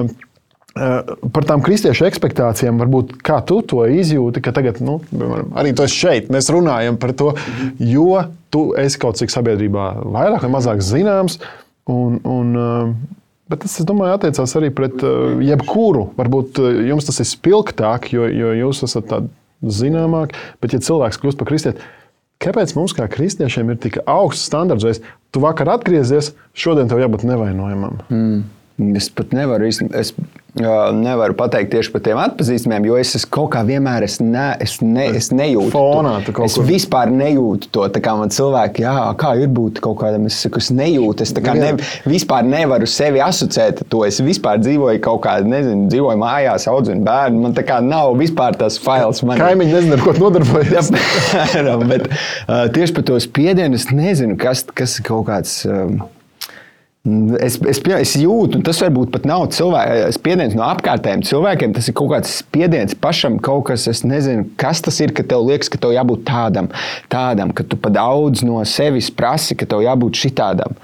[0.72, 5.02] Par tām kristiešu expectācijām, varbūt kā tu to izjūti, ka tagad, nu,
[5.60, 7.34] arī esi šeit, mēs runājam par to,
[7.84, 8.22] jo
[8.56, 11.42] tu esi kaut cik sabiedrībā vairāk vai mazāk zināms.
[11.92, 12.56] Un, un,
[13.52, 16.08] Bet tas, es domāju, attiecās arī pret uh, jebkuru.
[16.20, 19.32] Varbūt uh, jums tas ir spilgtāk, jo, jo jūs esat tādi
[19.82, 20.40] zināmāki.
[20.64, 21.84] Bet, ja cilvēks kļūst par kristieti,
[22.42, 25.04] kāpēc mums, kā kristiešiem, ir tik augsts standarts?
[25.32, 28.02] Tu vakar atgriezies, šodien tev jābūt nevainojamam?
[28.10, 28.42] Mm.
[28.98, 29.70] Es pat nevaru.
[29.70, 30.14] Es,
[30.92, 35.06] nevaru pateikt tieši par tiem atpazīstamiem, jo es kaut kā vienmēr es ne, es ne,
[35.16, 36.34] es nejūtu Fonā, to.
[36.36, 37.86] kaut Es kur- vispār nejūtu to.
[38.04, 41.24] Kā man cilvēki, jā, kā ir būt kaut kādam, es saku, es nejūtu.
[41.24, 41.72] Es ne,
[42.04, 44.04] vispār nevaru sevi asociēt ar to.
[44.04, 47.44] Es vispār dzīvoju kaut kādā, nezinu, dzīvoju mājās, audzinu bērnu.
[47.48, 49.24] Man tā kā nav vispār tas fails.
[49.24, 50.92] Man Kaimiņi nezina, ar ko nodarbojies.
[51.46, 52.10] Apmēram, bet
[52.76, 55.62] tieši par to spiedienu es nezinu, kas, kas ir kaut kāds.
[55.64, 56.02] Um,
[57.02, 61.74] Es, es, es jūtu, un tas varbūt pat nav cilvēks, spiediens no apkārtējiem cilvēkiem.
[61.74, 65.48] Tas ir kaut kāds spiediens pašam, kaut kas, es nezinu, kas tas ir, ka tev
[65.48, 66.70] liekas, ka tev jābūt tādam,
[67.10, 70.78] tādam, ka tu pa daudz no sevis prasi, ka tev jābūt šitādam.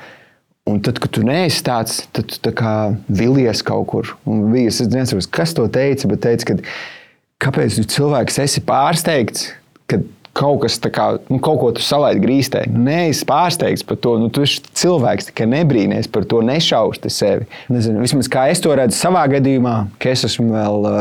[0.68, 2.74] Un tad, kad tu neesi tāds, tad tu tā kā
[3.08, 4.16] vilies kaut kur.
[4.26, 9.52] Un es nezinu, kas to teica, bet teica, ka kāpēc tu cilvēks esi pārsteigts,
[9.86, 10.02] ka
[10.38, 12.66] kaut kas tā kā, nu, kaut ko tu salaidi grīstē.
[12.70, 14.16] Nē, es pārsteigts par to.
[14.22, 17.48] Nu, tu esi cilvēks, tikai nebrīnīties par to, nešausti sevi.
[17.74, 21.00] Nezinu, vismaz kā es to redzu savā gadījumā, ka es esmu vēl uh,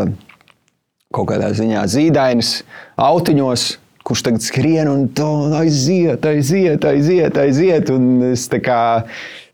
[1.14, 2.60] kaut kādā ziņā zīdainis,
[3.08, 3.74] autiņos.
[4.06, 7.90] Kurš tagad skrien un to aiziet, aiziet, aiziet, aiziet.
[7.90, 8.78] Un es tā kā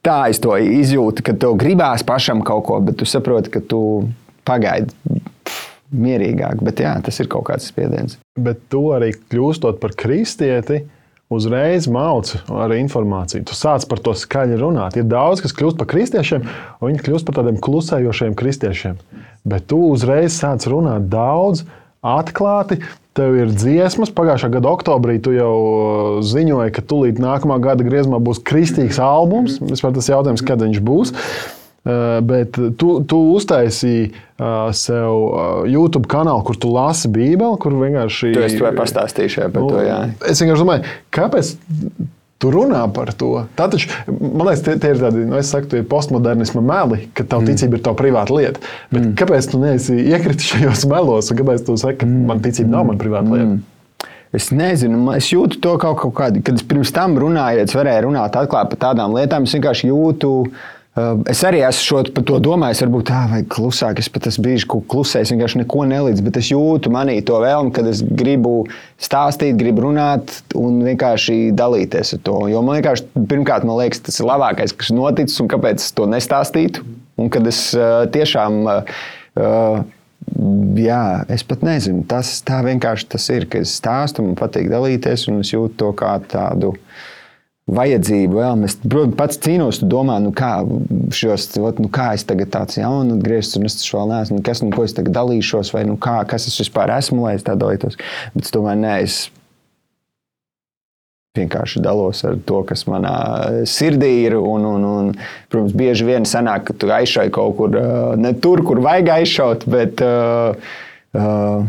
[0.05, 3.81] tā es to izjūtu, ka tev gribās pašam kaut ko, bet tu saproti, ka tu
[4.45, 4.93] pagaidi
[5.93, 6.63] mierīgāk.
[6.65, 8.19] Bet jā, tas ir kaut kāds spiediens.
[8.41, 10.83] Bet tu arī kļūstot par kristieti,
[11.33, 13.47] uzreiz mauc ar informāciju.
[13.49, 14.99] Tu sāc par to skaļi runāt.
[15.01, 16.49] Ir daudz, kas kļūst par kristiešiem,
[16.81, 18.99] un viņi kļūst par tādiem klusējošiem kristiešiem.
[19.49, 21.65] Bet tu uzreiz sāc runāt daudz,
[22.03, 22.83] atklāti.
[23.17, 28.21] Tev ir dziesmas, pagājušā gada oktobrī tu jau uh, ziņoji, ka tūlīt nākamā gada griezumā
[28.25, 29.59] būs kristīgs albums.
[29.61, 31.13] Vispār tas jautājums, kad viņš būs.
[31.13, 37.75] Uh, Bet tu, tu uztaisīji uh, sev uh, YouTube kanālu, kur tu lasi Bībeli, kur
[37.75, 38.31] vienkārši.
[38.37, 39.81] Tu esi to pastāstījuši par to.
[39.83, 39.97] Jā.
[40.31, 41.57] Es vienkārši domāju, kāpēc
[42.43, 43.33] tu runā par to?
[43.59, 47.27] Tā taču, man liekas, tie, tie ir tādi, nu, es saku, tie postmodernisma meli, ka
[47.27, 48.63] tava ticība ir tava privāta lieta.
[48.93, 49.17] Bet mm.
[49.19, 53.03] kāpēc tu neesi iekritis šajos melos, un kāpēc tu saki, ka man ticība nav mana
[53.03, 53.59] privāta lieta?
[54.39, 58.07] Es nezinu, es jūtu to kaut, kaut kādā, kad es pirms tam runāju, es varēju
[58.07, 59.45] runāt atklāti par tādām lietām.
[59.45, 60.71] Es vienkārši jūtu, uh,
[61.33, 64.03] es arī esmu šo, par to domājis, varbūt tā vajag klusāk.
[64.03, 67.89] Es pat esmu bijis klusējis, vienkārši neko nelīdz, bet es jūtu manī to vēlmi, kad
[67.89, 68.67] es gribu
[69.01, 72.37] stāstīt, gribu runāt un vienkārši dalīties ar to.
[72.53, 76.09] Jo man vienkārši, pirmkārt, man liekas, tas ir labākais, kas noticis un kāpēc es to
[76.13, 76.85] nestāstītu.
[77.21, 78.63] Un kad es uh, tiešām.
[78.69, 78.95] Uh,
[79.41, 79.83] uh,
[80.79, 82.05] Jā, es pat nezinu.
[82.09, 85.91] Tas tā vienkārši tas ir, ka es stāstu, man patīk dalīties, un es jūtu to
[85.99, 86.77] kā tādu
[87.77, 88.39] vajadzību.
[88.39, 88.65] Vēl.
[88.69, 90.55] Es, protams, pats cīnos, tu domā, nu kā,
[91.15, 94.47] šos, ot, nu kā es tagad tāds jauns atgriezos, un es taču vēl neesmu, nu
[94.49, 97.47] kas, nu, ko es tagad dalīšos, vai nu kā, kas es vispār esmu, lai es
[97.47, 97.99] tā dalītos.
[98.35, 99.23] Bet es domāju, nē, es
[101.39, 103.15] vienkārši dalos ar to, kas manā
[103.69, 104.37] sirdī ir.
[104.37, 105.13] Un, un, un,
[105.53, 107.87] protams, bieži vien sanāk, ka tu aizšauj kaut kur ā,
[108.21, 110.53] ne tur, kur vajag aizšaut, bet uh,
[111.17, 111.65] uh,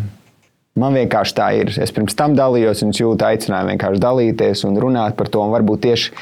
[0.80, 1.74] man vienkārši tā ir.
[1.82, 5.44] Es pirms tam dalījos un jūtu aicinājumu vienkārši dalīties un runāt par to.
[5.44, 6.14] Un varbūt tieši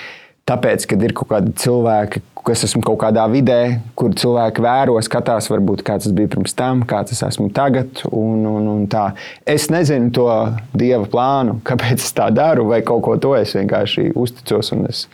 [0.50, 3.60] tāpēc, kad ir kaut kādi cilvēki, kas esmu kaut kādā vidē,
[3.98, 8.04] kur cilvēki vēro, skatās, varbūt kāds tas bija pirms tam, kāds es esmu tagad.
[8.10, 9.12] Un, un, un tā.
[9.46, 10.28] es nezinu to
[10.74, 14.74] dieva plānu, kāpēc es tā daru, vai kaut ko to es vienkārši uzticos.
[14.76, 15.06] un Es,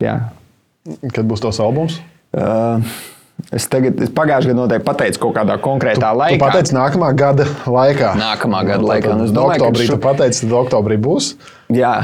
[0.00, 0.20] jā.
[0.84, 1.98] Kad būs tas albums?
[2.34, 2.80] Uh,
[3.52, 6.38] es tagad, es pagājušajā gadā noteikti pateicu kaut kādā konkrētā Tu laikā.
[6.40, 8.12] pateici nākamā gada laikā.
[8.18, 11.34] Nākamā gada laikā, un Tātad es domāju, oktobrī šo- tu pateici, tad oktobrī būs.
[11.70, 11.94] Jā,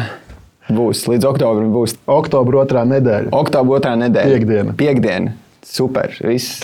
[0.70, 1.70] būs līdz oktobrim.
[1.74, 3.30] Būs Oktobra otrā nedēļa.
[3.32, 4.34] oktobra otrā nedēļa.
[4.36, 4.74] Piektdiena.
[4.76, 5.32] Piektdiena.
[5.62, 6.10] Super.
[6.22, 6.60] Viss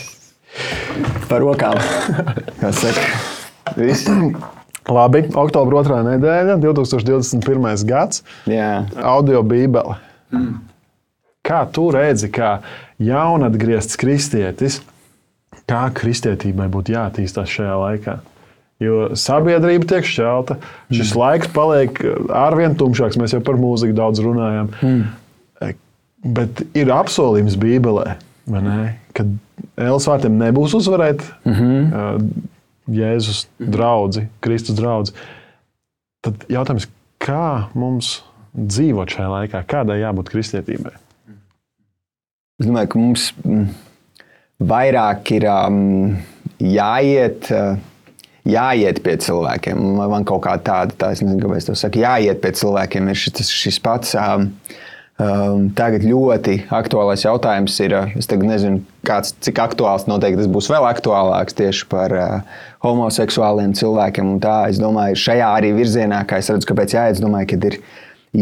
[1.28, 1.76] par rokām.
[3.76, 4.06] Viss.
[4.86, 7.84] Labi, oktobra otrā nedēļa, 2021.
[7.88, 8.22] gads.
[8.46, 8.86] Jā.
[9.02, 9.96] Audio bībele.
[11.46, 12.58] Kā tu redzi, kā
[13.02, 14.80] jaunatgriezts kristietis,
[15.70, 18.16] kā kristietībai būtu jāattīstās šajā laikā?
[18.82, 20.58] Jo sabiedrība tiek šķelta,
[20.90, 21.20] šis mm.
[21.20, 22.00] laiks paliek
[22.36, 23.16] arvien tumšāks.
[23.20, 24.68] Mēs jau par mūziku daudz runājam.
[24.84, 25.72] Mm.
[26.36, 28.16] Bet ir apsolījums Bībelē,
[29.16, 29.24] ka
[29.80, 32.28] Ēlas vārtiem nebūs uzvarēt mm -hmm.
[32.92, 35.14] Jēzus draugi, Kristus draugs.
[36.24, 38.22] Tad jautājums, kā mums
[38.54, 40.92] dzīvot šajā laikā, kādai jābūt kristietībai?
[42.56, 43.66] Es domāju, ka mums mm,
[44.64, 46.16] vairāk ir um,
[46.62, 47.52] jāiet.
[47.52, 47.76] Uh,
[48.46, 49.80] Jāiet pie cilvēkiem.
[49.98, 51.98] Man kaut kā tāda, tā, es nezinu, kāpēc to saku.
[52.04, 54.12] Jāiet pie cilvēkiem ir šis, šis pats.
[54.14, 54.44] Um,
[55.18, 60.86] um, tagad ļoti aktuālais jautājums ir, es nezinu, kāds, cik aktuāls noteikti tas būs vēl
[60.92, 64.36] aktuālāks tieši par uh, homoseksuāliem cilvēkiem.
[64.46, 67.80] Tā, es domāju, šajā arī virzienā, kā es redzu, kāpēc jāiet, domāju, ka ir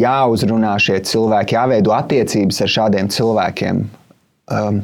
[0.05, 3.87] jāuzrunā šie cilvēki, jāveido attiecības ar šādiem cilvēkiem.
[4.45, 4.83] Um,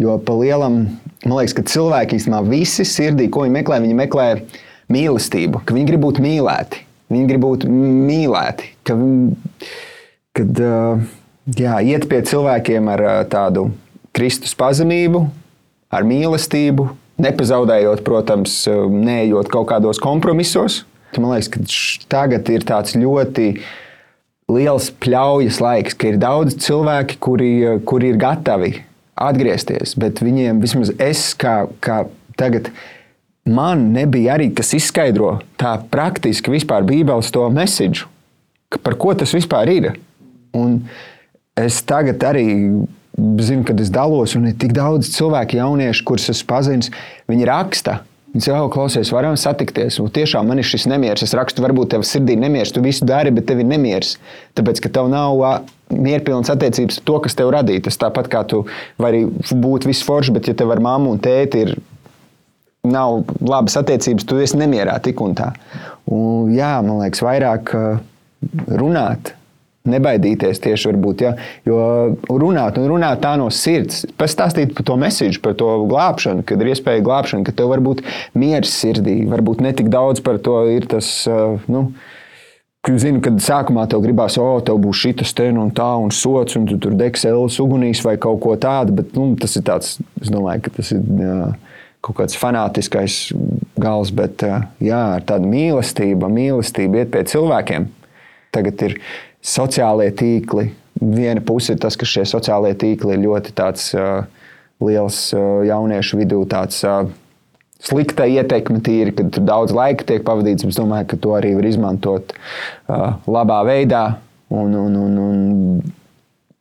[0.00, 0.86] jo pa lielam,
[1.26, 4.26] man liekas, ka cilvēki īstenībā visi sirdī, ko viņi meklē, viņi meklē
[4.92, 6.86] mīlestību, ka viņi grib būt mīlēti.
[7.12, 8.70] Viņi grib būt mīlēti.
[8.88, 8.96] Ka,
[10.38, 11.02] kad uh,
[11.60, 13.66] jā, iet pie cilvēkiem ar uh, tādu
[14.16, 15.26] Kristus pazemību,
[15.92, 16.86] ar mīlestību,
[17.20, 18.54] nepazaudējot, protams,
[18.88, 20.86] neejot kaut kādos kompromisos.
[21.18, 23.50] Man liekas, ka tagad ir tāds ļoti
[24.52, 27.52] liels pļaujas laiks, ka ir daudz cilvēki, kuri,
[27.84, 28.72] kuri ir gatavi
[29.22, 32.04] atgriezties, bet viņiem vismaz es kā, kā
[32.38, 32.72] tagad.
[33.42, 38.06] Man nebija arī kas izskaidro tā praktiski vispār Bībeles to mēsīju,
[38.82, 39.88] par ko tas vispār ir.
[40.54, 40.78] Un
[41.58, 42.46] es tagad arī
[43.42, 46.92] zinu, kad es dalos, un ir tik daudz cilvēku, jauniešu, kurus es pazinu,
[47.30, 48.00] viņi raksta.
[48.32, 49.98] Viņi saka, klausies, varam satikties.
[50.00, 51.26] Un tiešām man ir šis nemieris.
[51.26, 52.72] Es rakstu, varbūt tev sirdī nemieris.
[52.72, 54.14] Tu visu dari, bet tev ir nemieris.
[54.56, 55.36] Tāpēc, ka tev nav
[55.92, 57.84] mierpilnas attiecības ar to, kas tev radīja.
[57.90, 58.62] Tas tāpat kā tu
[59.02, 61.74] vari būt visforši, bet ja tev ar mammu un tēti ir.
[62.88, 65.52] Nav labas attiecības, tu esi nemierā tik un tā.
[66.10, 67.70] Un, jā, man liekas, vairāk
[68.80, 69.36] runāt,
[69.82, 71.32] Nebaidīties tieši varbūt, ja?
[71.66, 71.76] jo
[72.30, 74.04] runāt un runāt tā no sirds.
[74.20, 78.04] Pastāstīt par to mēsīju, par to glābšanu, kad ir iespēja glābšana, ka tev var būt
[78.38, 79.22] miers sirdī.
[79.30, 81.08] Varbūt ne tik daudz par to ir tas.
[81.66, 81.88] Nu,
[82.82, 86.64] Zinu, kad sākumā tev gribās, o, tev būs šis te un tā, un sots, un
[86.66, 88.94] tu tur degs elas ugunīs vai kaut ko tādu.
[88.98, 91.36] Bet nu, tas ir tāds, es domāju, ka tas ir jā,
[92.02, 93.18] kaut kāds fanātiskais
[93.78, 94.42] gals, bet
[94.82, 97.86] jā, ar tādu mīlestību, mīlestību iet pie cilvēkiem.
[98.52, 98.98] Tagad ir
[99.42, 100.70] sociālie tīkli.
[101.02, 104.22] Viena puse ir tas, ka šie sociālie tīkli ir ļoti tāds, uh,
[104.82, 106.44] liels uh, jauniešu vidū.
[106.50, 107.10] Tāds, uh,
[107.82, 110.62] Slikta ietekme tīri, kad daudz laika tiek pavadīts.
[110.68, 114.04] Es domāju, ka to arī var izmantot uh, labā veidā
[114.54, 115.80] un, un, un, un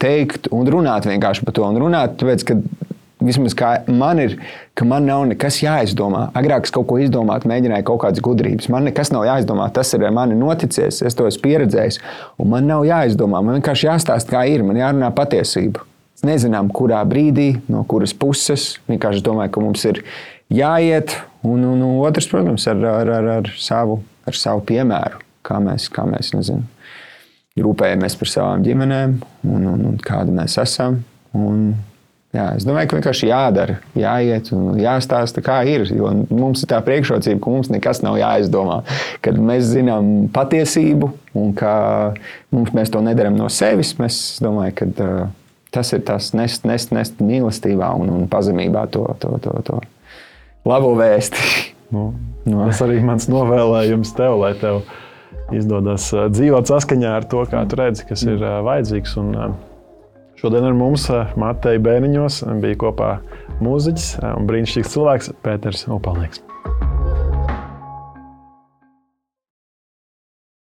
[0.02, 1.68] teikt un runāt vienkārši par to.
[1.68, 2.58] Un runāt, tāpēc, ka
[3.22, 4.36] vismaz kā man ir,
[4.78, 6.28] ka man nav nekas jāizdomā.
[6.38, 8.70] Agrāk es kaut ko izdomāju, mēģināju kaut kādas gudrības.
[8.74, 9.70] Man nekas nav jāizdomā.
[9.76, 12.02] Tas ir ar mani noticis, es to esmu pieredzējis.
[12.42, 13.44] Un man nav jāizdomā.
[13.46, 14.66] Man vienkārši jāstāsta, kā ir.
[14.68, 15.86] Man jārunā patiesība.
[16.22, 18.76] Mēs nezinām, kurā brīdī, no kuras puses.
[18.92, 20.04] Vienkārši domāju, ka mums ir
[20.54, 21.16] jāiet.
[21.42, 25.88] Un, un, un otrs, protams, ar, ar, ar, ar, savu, ar savu piemēru, kā mēs,
[25.90, 26.68] kā mēs nezinām,
[27.58, 29.16] rūpējamies par savām ģimenēm
[29.50, 31.00] un, un, un kāda mēs esam.
[31.34, 31.72] Un,
[32.32, 35.84] Jā, es domāju, ka vienkārši jādara, jāiet un jāstāsta, kā ir.
[35.92, 38.78] Jo mums ir tā priekšrocība, ka mums nekas nav jāizdomā.
[39.26, 41.74] Kad mēs zinām patiesību un ka
[42.56, 45.26] mums, mēs to nedarām no sevis, mēs domājam, ka uh,
[45.76, 49.82] tas ir tas nest, nest, nest mīlestībā un, un pazemībā to, to, to, to
[50.72, 51.50] labo vēsti.
[51.92, 52.14] Nu,
[52.52, 52.70] no.
[52.70, 54.86] Tas arī mans novēlējums tev, lai tev
[55.52, 59.18] izdodas dzīvot saskaņā ar to, kā tu redzi, kas ir vajadzīgs.
[59.20, 59.36] Un,
[60.42, 63.10] Šodien ar mums eh, Mateja Bēniņos bija kopā
[63.62, 66.42] mūziķis eh, un brīnišķīgs cilvēks Pēters Opalnieks.